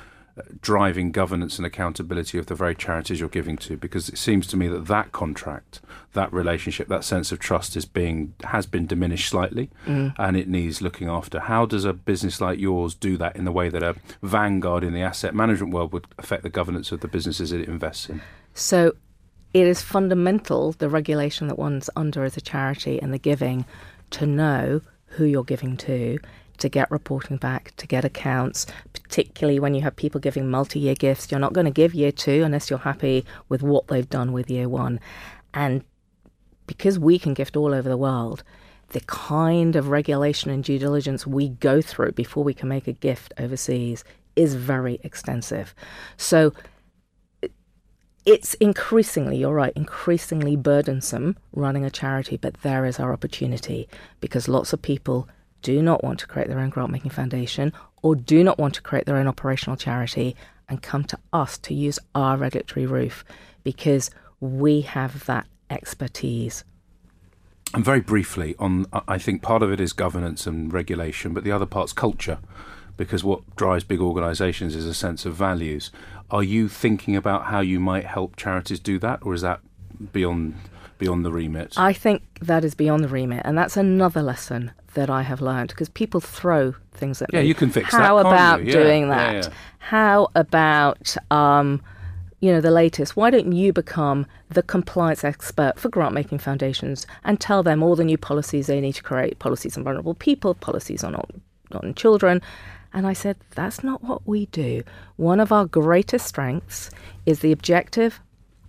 driving 0.62 1.12
governance 1.12 1.58
and 1.58 1.66
accountability 1.66 2.38
of 2.38 2.48
the 2.48 2.56
very 2.56 2.76
charities 2.76 3.20
you're 3.20 3.30
giving 3.30 3.56
to 3.56 3.78
because 3.78 4.10
it 4.10 4.18
seems 4.18 4.46
to 4.46 4.58
me 4.58 4.68
that 4.68 4.86
that 4.86 5.14
contract 5.14 5.80
that 6.12 6.32
relationship 6.34 6.90
that 6.90 7.06
sense 7.06 7.32
of 7.32 7.40
trust 7.40 7.78
is 7.78 7.86
being 7.86 8.34
has 8.44 8.66
been 8.66 8.86
diminished 8.86 9.30
slightly 9.30 9.70
mm. 9.86 10.14
and 10.18 10.36
it 10.36 10.50
needs 10.50 10.82
looking 10.82 11.08
after 11.08 11.40
how 11.40 11.66
does 11.66 11.86
a 11.86 11.94
business 11.94 12.42
like 12.42 12.60
yours 12.60 12.94
do 12.94 13.16
that 13.16 13.34
in 13.36 13.46
the 13.46 13.52
way 13.52 13.70
that 13.70 13.82
a 13.82 13.96
vanguard 14.22 14.84
in 14.84 14.94
the 14.94 15.02
asset 15.02 15.34
management 15.34 15.74
world 15.74 15.94
would 15.94 16.06
affect 16.18 16.44
the 16.44 16.50
governance 16.50 16.92
of 16.92 17.00
the 17.00 17.08
businesses 17.08 17.54
it 17.54 17.68
invests 17.70 18.10
in 18.10 18.22
so 18.54 18.92
it 19.54 19.66
is 19.66 19.82
fundamental 19.82 20.74
the 20.74 20.90
regulation 20.90 21.48
that 21.48 21.58
one's 21.58 21.90
under 21.96 22.26
as 22.26 22.36
a 22.36 22.42
charity 22.42 23.02
and 23.02 23.14
the 23.14 23.18
giving 23.18 23.64
to 24.10 24.26
know 24.26 24.82
who 25.06 25.24
you're 25.24 25.46
giving 25.46 25.78
to 25.78 26.20
to 26.58 26.70
get 26.70 26.90
reporting 26.92 27.38
back, 27.38 27.74
to 27.78 27.88
get 27.88 28.06
accounts, 28.06 28.66
particularly 28.94 29.60
when 29.60 29.74
you 29.74 29.82
have 29.82 29.96
people 29.96 30.20
giving 30.20 30.50
multi 30.50 30.80
year 30.80 30.96
gifts. 30.96 31.32
You're 31.32 31.40
not 31.40 31.54
going 31.54 31.66
to 31.66 31.72
give 31.72 31.94
year 31.94 32.12
two 32.12 32.44
unless 32.44 32.70
you're 32.70 32.80
happy 32.80 33.26
with 33.50 33.64
what 33.64 33.88
they've 33.88 34.10
done 34.10 34.32
with 34.32 34.50
year 34.50 34.70
one. 34.70 35.00
And 35.54 35.84
because 36.68 36.98
we 37.00 37.20
can 37.20 37.34
gift 37.34 37.56
all 37.56 37.74
over 37.74 37.88
the 37.88 37.98
world, 37.98 38.44
the 38.90 39.02
kind 39.02 39.76
of 39.76 39.90
regulation 39.90 40.52
and 40.52 40.64
due 40.64 40.80
diligence 40.80 41.26
we 41.26 41.50
go 41.50 41.82
through 41.82 42.12
before 42.12 42.44
we 42.44 42.54
can 42.54 42.70
make 42.70 42.88
a 42.88 42.94
gift 42.94 43.34
overseas 43.38 44.04
is 44.36 44.56
very 44.56 45.00
extensive. 45.04 45.74
So 46.18 46.54
it's 48.26 48.56
increasingly, 48.56 49.38
you're 49.38 49.54
right, 49.54 49.74
increasingly 49.76 50.56
burdensome 50.56 51.38
running 51.54 51.86
a 51.86 51.92
charity, 51.92 52.38
but 52.38 52.62
there 52.62 52.86
is 52.86 53.00
our 53.00 53.14
opportunity 53.14 53.88
because 54.20 54.48
lots 54.48 54.74
of 54.74 54.82
people 54.82 55.28
do 55.66 55.82
not 55.82 56.04
want 56.04 56.20
to 56.20 56.28
create 56.28 56.48
their 56.48 56.60
own 56.60 56.70
grant 56.70 56.92
making 56.92 57.10
foundation 57.10 57.74
or 58.04 58.16
do 58.16 58.44
not 58.44 58.60
want 58.60 58.76
to 58.76 58.84
create 58.84 59.08
their 59.08 59.18
own 59.18 59.28
operational 59.28 59.76
charity 59.76 60.36
and 60.70 60.84
come 60.84 61.04
to 61.04 61.18
us 61.34 61.58
to 61.58 61.74
use 61.74 61.98
our 62.14 62.38
regulatory 62.38 62.86
roof 62.86 63.26
because 63.64 64.12
we 64.40 64.82
have 64.82 65.26
that 65.26 65.48
expertise. 65.72 66.64
And 67.74 67.84
very 67.84 68.00
briefly, 68.00 68.54
on 68.60 68.86
I 69.08 69.18
think 69.18 69.42
part 69.42 69.64
of 69.64 69.72
it 69.72 69.80
is 69.82 69.92
governance 69.92 70.46
and 70.46 70.72
regulation, 70.72 71.34
but 71.34 71.44
the 71.44 71.52
other 71.52 71.66
part's 71.66 71.94
culture, 71.94 72.38
because 72.96 73.24
what 73.24 73.56
drives 73.56 73.84
big 73.84 74.00
organisations 74.00 74.76
is 74.76 74.86
a 74.86 74.94
sense 74.94 75.26
of 75.26 75.34
values. 75.34 75.90
Are 76.30 76.44
you 76.44 76.70
thinking 76.70 77.16
about 77.16 77.46
how 77.46 77.62
you 77.62 77.80
might 77.80 78.06
help 78.06 78.36
charities 78.36 78.80
do 78.80 79.00
that, 79.00 79.18
or 79.24 79.34
is 79.34 79.42
that 79.42 79.62
beyond 80.14 80.58
beyond 80.98 81.26
the 81.26 81.32
remit? 81.32 81.74
I 81.78 81.94
think 81.94 82.24
that 82.42 82.64
is 82.64 82.76
beyond 82.76 83.04
the 83.04 83.08
remit, 83.08 83.42
and 83.46 83.58
that's 83.58 83.78
another 83.78 84.22
lesson 84.22 84.72
that 84.94 85.10
I 85.10 85.24
have 85.24 85.42
learned 85.42 85.70
because 85.70 85.90
people 85.90 86.22
throw 86.22 86.74
things 86.92 87.22
at 87.22 87.30
yeah, 87.32 87.40
me. 87.40 87.46
Yeah, 87.46 87.48
you 87.48 87.56
can 87.56 87.70
fix 87.70 87.92
How 87.92 88.00
that. 88.00 88.06
How 88.06 88.18
about 88.20 88.66
yeah, 88.66 88.72
doing 88.74 89.10
that? 89.10 89.34
Yeah, 89.34 89.50
How 89.80 90.30
about 90.36 91.16
um, 91.32 91.82
you 92.40 92.52
know 92.52 92.62
the 92.62 92.72
latest? 92.72 93.16
Why 93.16 93.30
don't 93.30 93.52
you 93.52 93.74
become 93.74 94.26
the 94.50 94.64
compliance 94.64 95.24
expert 95.24 95.80
for 95.80 95.90
grant 95.90 96.14
making 96.14 96.40
foundations 96.40 97.06
and 97.24 97.40
tell 97.40 97.64
them 97.64 97.84
all 97.84 97.96
the 97.96 98.06
new 98.06 98.18
policies 98.18 98.68
they 98.68 98.82
need 98.82 98.94
to 98.94 99.04
create? 99.04 99.40
Policies 99.40 99.78
on 99.78 99.84
vulnerable 99.84 100.16
people, 100.16 100.56
policies 100.56 101.04
on 101.04 101.16
on 101.72 101.94
children. 101.96 102.42
And 102.94 103.06
I 103.06 103.12
said, 103.12 103.36
that's 103.56 103.84
not 103.84 104.02
what 104.04 104.26
we 104.26 104.46
do. 104.46 104.84
One 105.18 105.42
of 105.42 105.52
our 105.52 105.66
greatest 105.66 106.28
strengths 106.28 106.90
is 107.26 107.40
the 107.40 107.52
objective 107.52 108.22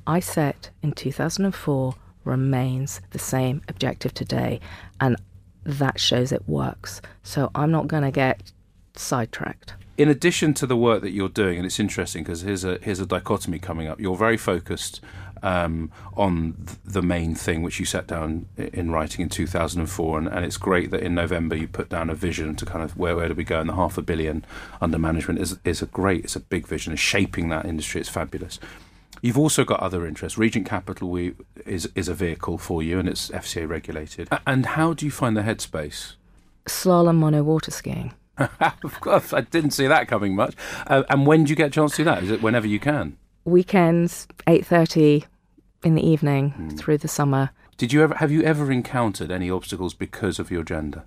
I 0.04 0.18
set 0.18 0.70
in 0.82 0.92
2004 0.92 1.94
remains 2.26 3.00
the 3.10 3.18
same 3.18 3.62
objective 3.68 4.12
today. 4.12 4.60
And 5.00 5.16
that 5.64 5.98
shows 5.98 6.32
it 6.32 6.48
works. 6.48 7.00
So 7.22 7.50
I'm 7.54 7.70
not 7.70 7.88
going 7.88 8.02
to 8.02 8.10
get 8.10 8.52
sidetracked. 8.94 9.74
In 9.98 10.08
addition 10.10 10.52
to 10.54 10.66
the 10.66 10.76
work 10.76 11.00
that 11.02 11.10
you're 11.10 11.30
doing, 11.30 11.56
and 11.56 11.64
it's 11.64 11.80
interesting 11.80 12.22
because 12.22 12.42
here's 12.42 12.64
a 12.64 12.78
here's 12.82 13.00
a 13.00 13.06
dichotomy 13.06 13.58
coming 13.58 13.88
up. 13.88 13.98
You're 13.98 14.16
very 14.16 14.36
focused 14.36 15.00
um, 15.42 15.90
on 16.16 16.54
th- 16.66 16.78
the 16.84 17.02
main 17.02 17.34
thing 17.34 17.62
which 17.62 17.78
you 17.78 17.86
set 17.86 18.06
down 18.06 18.46
in 18.56 18.90
writing 18.90 19.22
in 19.22 19.28
2004. 19.28 20.18
And, 20.18 20.28
and, 20.28 20.44
it's 20.44 20.56
great 20.56 20.90
that 20.90 21.02
in 21.02 21.14
November 21.14 21.54
you 21.54 21.68
put 21.68 21.88
down 21.88 22.10
a 22.10 22.14
vision 22.14 22.56
to 22.56 22.66
kind 22.66 22.82
of 22.82 22.96
where, 22.96 23.16
where 23.16 23.28
do 23.28 23.34
we 23.34 23.44
go, 23.44 23.60
and 23.60 23.68
the 23.68 23.74
half 23.74 23.98
a 23.98 24.02
billion 24.02 24.44
under 24.80 24.98
management 24.98 25.38
is, 25.38 25.58
is 25.64 25.82
a 25.82 25.86
great, 25.86 26.24
it's 26.24 26.36
a 26.36 26.40
big 26.40 26.66
vision, 26.66 26.92
it's 26.92 27.02
shaping 27.02 27.48
that 27.50 27.64
industry, 27.64 28.00
it's 28.00 28.10
fabulous. 28.10 28.58
You've 29.22 29.38
also 29.38 29.64
got 29.64 29.80
other 29.80 30.06
interests. 30.06 30.38
Regent 30.38 30.66
Capital 30.66 31.10
we, 31.10 31.34
is 31.64 31.90
is 31.94 32.08
a 32.08 32.14
vehicle 32.14 32.58
for 32.58 32.82
you, 32.82 32.98
and 32.98 33.08
it's 33.08 33.30
FCA 33.30 33.68
regulated. 33.68 34.28
And 34.46 34.66
how 34.66 34.94
do 34.94 35.04
you 35.04 35.10
find 35.10 35.36
the 35.36 35.42
headspace? 35.42 36.14
Slalom 36.66 37.16
mono 37.16 37.42
water 37.42 37.70
skiing. 37.70 38.14
of 38.38 39.00
course, 39.00 39.32
I 39.32 39.40
didn't 39.40 39.70
see 39.70 39.86
that 39.86 40.08
coming 40.08 40.34
much. 40.34 40.54
Uh, 40.86 41.04
and 41.08 41.26
when 41.26 41.44
do 41.44 41.50
you 41.50 41.56
get 41.56 41.68
a 41.68 41.70
chance 41.70 41.92
to 41.92 41.98
do 41.98 42.04
that? 42.04 42.22
Is 42.22 42.30
it 42.30 42.42
whenever 42.42 42.66
you 42.66 42.78
can? 42.78 43.16
Weekends, 43.44 44.26
eight 44.46 44.66
thirty 44.66 45.24
in 45.82 45.94
the 45.94 46.06
evening 46.06 46.54
mm. 46.58 46.78
through 46.78 46.98
the 46.98 47.08
summer. 47.08 47.50
Did 47.76 47.92
you 47.92 48.02
ever 48.02 48.14
have 48.16 48.32
you 48.32 48.42
ever 48.42 48.70
encountered 48.72 49.30
any 49.30 49.50
obstacles 49.50 49.94
because 49.94 50.38
of 50.38 50.50
your 50.50 50.62
gender? 50.62 51.04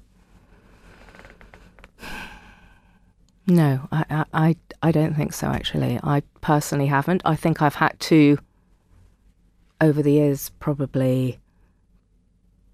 No, 3.49 3.87
I, 3.91 4.25
I, 4.33 4.55
I 4.81 4.91
don't 4.91 5.15
think 5.15 5.33
so. 5.33 5.47
Actually, 5.47 5.99
I 6.03 6.21
personally 6.41 6.87
haven't. 6.87 7.21
I 7.25 7.35
think 7.35 7.61
I've 7.61 7.75
had 7.75 7.99
to, 8.01 8.37
over 9.81 10.01
the 10.01 10.13
years, 10.13 10.51
probably 10.59 11.39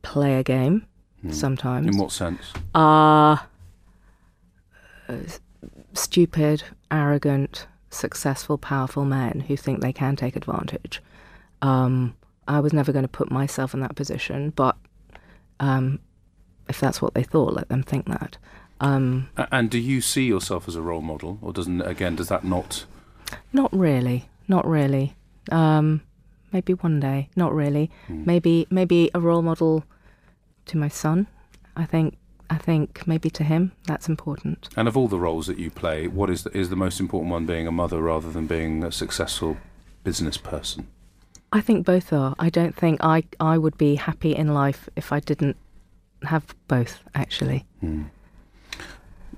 play 0.01 0.37
a 0.37 0.43
game 0.43 0.85
mm. 1.23 1.33
sometimes. 1.33 1.87
In 1.87 1.97
what 1.97 2.11
sense? 2.11 2.53
Uh 2.73 3.37
stupid, 5.93 6.63
arrogant, 6.91 7.67
successful, 7.89 8.57
powerful 8.57 9.05
men 9.05 9.41
who 9.47 9.57
think 9.57 9.81
they 9.81 9.93
can 9.93 10.15
take 10.15 10.35
advantage. 10.35 11.01
Um, 11.61 12.15
I 12.47 12.59
was 12.59 12.73
never 12.73 12.91
going 12.91 13.03
to 13.05 13.09
put 13.09 13.31
myself 13.31 13.73
in 13.73 13.79
that 13.81 13.95
position, 13.95 14.51
but 14.51 14.75
um, 15.59 15.99
if 16.69 16.79
that's 16.79 17.01
what 17.01 17.13
they 17.13 17.23
thought, 17.23 17.53
let 17.53 17.69
them 17.69 17.83
think 17.83 18.05
that. 18.07 18.37
Um, 18.79 19.29
and 19.37 19.69
do 19.69 19.79
you 19.79 20.01
see 20.01 20.25
yourself 20.25 20.67
as 20.67 20.75
a 20.75 20.81
role 20.81 21.01
model, 21.01 21.39
or 21.41 21.53
doesn't 21.53 21.81
again 21.81 22.15
does 22.15 22.27
that 22.27 22.43
not? 22.43 22.85
Not 23.53 23.71
really, 23.73 24.29
not 24.47 24.67
really. 24.67 25.15
Um, 25.51 26.01
maybe 26.51 26.73
one 26.73 26.99
day, 26.99 27.29
not 27.35 27.53
really. 27.53 27.89
Mm. 28.07 28.25
Maybe 28.25 28.67
maybe 28.69 29.09
a 29.13 29.19
role 29.19 29.41
model 29.41 29.85
to 30.67 30.77
my 30.77 30.89
son. 30.89 31.27
I 31.75 31.85
think 31.85 32.17
I 32.49 32.57
think 32.57 33.07
maybe 33.07 33.29
to 33.31 33.43
him 33.43 33.71
that's 33.87 34.09
important. 34.09 34.69
And 34.75 34.87
of 34.87 34.97
all 34.97 35.07
the 35.07 35.19
roles 35.19 35.47
that 35.47 35.57
you 35.57 35.71
play, 35.71 36.07
what 36.07 36.29
is 36.29 36.43
the, 36.43 36.55
is 36.57 36.69
the 36.69 36.75
most 36.75 36.99
important 36.99 37.31
one 37.31 37.45
being 37.45 37.67
a 37.67 37.71
mother 37.71 38.01
rather 38.01 38.31
than 38.31 38.47
being 38.47 38.83
a 38.83 38.91
successful 38.91 39.57
business 40.03 40.37
person? 40.37 40.87
I 41.51 41.61
think 41.61 41.85
both 41.85 42.11
are. 42.11 42.35
I 42.37 42.49
don't 42.49 42.75
think 42.75 43.03
I 43.03 43.23
I 43.39 43.57
would 43.57 43.77
be 43.77 43.95
happy 43.95 44.35
in 44.35 44.53
life 44.53 44.89
if 44.95 45.11
I 45.11 45.19
didn't 45.19 45.57
have 46.23 46.55
both 46.67 47.03
actually. 47.13 47.65
Mm. 47.83 48.09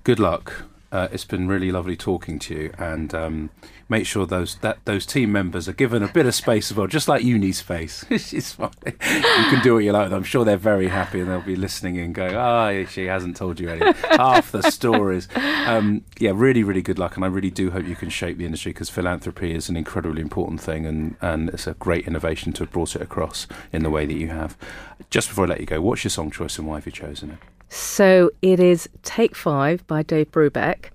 Good 0.08 0.20
luck 0.20 0.64
uh, 0.90 1.10
it's 1.12 1.26
been 1.26 1.48
really 1.48 1.70
lovely 1.70 1.98
talking 1.98 2.40
to 2.40 2.56
you, 2.56 2.74
and 2.78 3.14
um, 3.14 3.50
make 3.90 4.06
sure 4.06 4.26
those 4.26 4.56
that 4.58 4.78
those 4.86 5.06
team 5.06 5.34
members 5.34 5.68
are 5.68 5.74
given 5.74 6.02
a 6.02 6.08
bit 6.08 6.26
of 6.26 6.34
space 6.34 6.72
as 6.72 6.78
well, 6.78 6.88
just 6.88 7.10
like 7.10 7.24
you 7.24 7.38
need 7.38 7.54
space. 7.54 8.06
it's 8.10 8.54
fine. 8.54 8.70
You 8.86 8.92
can 9.02 9.62
do 9.62 9.74
what 9.74 9.84
you 9.84 9.92
like. 9.92 10.12
I'm 10.12 10.24
sure 10.24 10.46
they're 10.46 10.56
very 10.56 10.88
happy, 10.88 11.20
and 11.20 11.30
they'll 11.30 11.42
be 11.42 11.58
listening 11.58 11.98
and 11.98 12.16
going, 12.16 12.36
"Ah, 12.36 12.68
oh, 12.68 12.86
she 12.86 13.06
hasn't 13.06 13.36
told 13.36 13.60
you 13.60 13.70
any 13.70 13.94
half 14.12 14.54
the 14.54 14.62
stories." 14.72 15.28
Um, 15.36 16.06
yeah, 16.20 16.32
really, 16.34 16.64
really 16.64 16.82
good 16.82 17.00
luck, 17.00 17.18
and 17.18 17.26
I 17.26 17.28
really 17.28 17.52
do 17.52 17.72
hope 17.72 17.86
you 17.86 17.96
can 17.96 18.10
shape 18.10 18.38
the 18.38 18.46
industry 18.46 18.72
because 18.72 18.90
philanthropy 18.90 19.54
is 19.54 19.68
an 19.68 19.76
incredibly 19.76 20.22
important 20.22 20.62
thing, 20.62 20.86
and 20.86 21.18
and 21.20 21.50
it's 21.50 21.68
a 21.68 21.74
great 21.74 22.08
innovation 22.08 22.54
to 22.54 22.64
have 22.64 22.72
brought 22.72 22.96
it 22.96 23.02
across 23.02 23.46
in 23.74 23.84
the 23.84 23.90
way 23.90 24.06
that 24.06 24.18
you 24.18 24.30
have. 24.30 24.58
Just 25.10 25.28
before 25.28 25.46
I 25.46 25.50
let 25.50 25.60
you 25.60 25.66
go, 25.66 25.82
what's 25.82 26.06
your 26.06 26.12
song 26.12 26.32
choice 26.32 26.58
and 26.58 26.66
why 26.66 26.76
have 26.76 26.86
you 26.86 26.94
chosen 26.94 27.32
it? 27.32 27.57
So 27.70 28.32
it 28.42 28.60
is 28.60 28.90
Take 29.04 29.36
Five 29.36 29.86
by 29.88 30.04
Dave 30.04 30.32
Brubeck. 30.32 30.90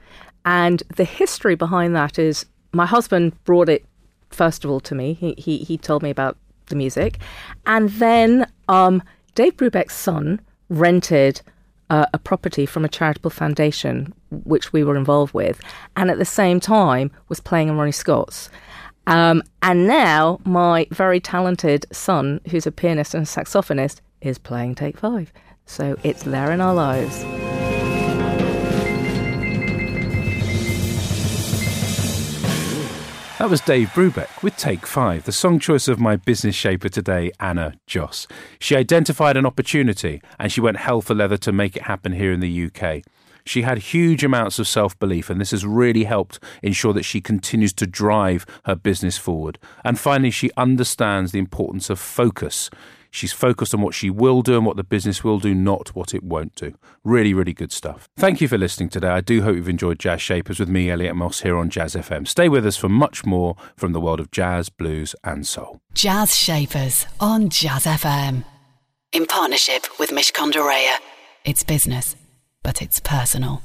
And 0.45 0.83
the 0.97 1.05
history 1.05 1.55
behind 1.55 1.95
that 1.97 2.19
is 2.19 2.47
my 2.73 2.87
husband 2.87 3.43
brought 3.45 3.69
it 3.69 3.85
first 4.31 4.65
of 4.65 4.71
all 4.71 4.81
to 4.81 4.95
me. 4.95 5.15
He 5.15 5.35
he, 5.39 5.59
he 5.59 5.79
told 5.79 6.03
me 6.03 6.11
about 6.11 6.37
the 6.67 6.77
music. 6.77 7.19
And 7.67 7.91
then 7.91 8.51
um, 8.69 9.03
Dave 9.35 9.57
Brubeck's 9.57 9.95
son 9.95 10.41
rented 10.69 11.43
uh, 11.91 12.07
a 12.15 12.19
property 12.19 12.65
from 12.65 12.85
a 12.85 12.89
charitable 12.89 13.31
foundation 13.31 14.15
which 14.31 14.73
we 14.73 14.83
were 14.83 14.97
involved 14.97 15.35
with, 15.35 15.61
and 15.95 16.11
at 16.11 16.19
the 16.19 16.25
same 16.25 16.59
time 16.59 17.11
was 17.29 17.41
playing 17.41 17.69
in 17.69 17.77
Ronnie 17.77 17.93
Scott's. 17.93 18.49
Um, 19.07 19.43
and 19.63 19.87
now 19.87 20.41
my 20.45 20.87
very 20.91 21.21
talented 21.21 21.87
son, 21.93 22.41
who's 22.51 22.67
a 22.67 22.73
pianist 22.73 23.15
and 23.15 23.25
a 23.25 23.27
saxophonist, 23.27 24.01
is 24.21 24.39
playing 24.39 24.77
Take 24.77 24.97
Five. 24.97 25.33
So 25.67 25.97
it's 26.03 26.23
there 26.23 26.53
in 26.53 26.61
our 26.61 26.75
lives. 26.75 27.25
That 33.43 33.51
was 33.51 33.61
Dave 33.61 33.89
Brubeck 33.89 34.45
with 34.45 34.57
Take 34.57 34.87
Five, 34.87 35.25
the 35.25 35.33
song 35.33 35.59
choice 35.59 35.89
of 35.89 35.99
my 35.99 36.15
business 36.15 36.55
shaper 36.55 36.89
today, 36.89 37.33
Anna 37.41 37.75
Joss. 37.89 38.29
She 38.61 38.77
identified 38.77 39.37
an 39.37 39.45
opportunity 39.45 40.23
and 40.39 40.53
she 40.53 40.61
went 40.61 40.77
hell 40.77 41.01
for 41.01 41.13
leather 41.13 41.37
to 41.39 41.51
make 41.51 41.77
it 41.77 41.83
happen 41.83 42.13
here 42.13 42.33
in 42.33 42.39
the 42.39 42.67
UK. 42.67 43.03
She 43.45 43.63
had 43.63 43.79
huge 43.79 44.23
amounts 44.23 44.59
of 44.61 44.69
self 44.69 44.97
belief, 44.99 45.29
and 45.29 45.41
this 45.41 45.51
has 45.51 45.67
really 45.67 46.05
helped 46.05 46.39
ensure 46.63 46.93
that 46.93 47.05
she 47.05 47.21
continues 47.21 47.73
to 47.73 47.87
drive 47.87 48.47
her 48.65 48.77
business 48.77 49.19
forward. 49.19 49.59
And 49.85 49.99
finally, 49.99 50.31
she 50.31 50.53
understands 50.57 51.33
the 51.33 51.41
importance 51.41 51.91
of 51.91 51.99
focus. 51.99 52.71
She's 53.13 53.33
focused 53.35 53.75
on 53.75 53.83
what 53.83 53.95
she 53.95 54.09
will 54.09 54.41
do 54.41 54.57
and 54.57 54.65
what 54.65 54.79
the 54.79 54.83
business 54.83 55.23
will 55.23 55.39
do, 55.39 55.55
not 55.55 55.95
what 55.95 56.15
it 56.15 56.25
won't 56.25 56.55
do. 56.55 56.75
Really, 57.05 57.35
really 57.35 57.53
good 57.53 57.71
stuff. 57.71 58.09
Thank 58.17 58.41
you 58.41 58.49
for 58.49 58.57
listening 58.57 58.89
today. 58.89 59.09
I 59.09 59.21
do 59.21 59.43
hope 59.43 59.55
you've 59.55 59.69
enjoyed 59.69 59.99
Jazz 59.99 60.23
Shapers 60.23 60.59
with 60.59 60.71
me, 60.71 60.91
Elliot 60.91 61.15
Moss, 61.15 61.43
here 61.43 61.59
on 61.59 61.69
Jazz 61.69 61.95
FM. 61.95 62.27
Stay 62.27 62.49
with 62.49 62.67
us 62.67 62.79
for 62.79 62.89
much 62.89 63.27
more 63.27 63.55
from 63.77 63.93
the 63.93 64.01
world 64.01 64.19
of 64.19 64.31
jazz, 64.31 64.71
blues, 64.71 65.15
and 65.23 65.47
soul. 65.47 65.81
Jazz 65.93 66.37
Shapers 66.37 67.07
on 67.21 67.51
Jazz 67.51 67.85
FM. 67.85 68.45
In 69.13 69.27
partnership 69.27 69.85
with 70.01 70.09
Mishcon 70.09 70.51
de 70.51 70.61
Reya. 70.61 70.97
It's 71.45 71.63
business, 71.63 72.17
but 72.63 72.81
it's 72.81 72.99
personal. 72.99 73.61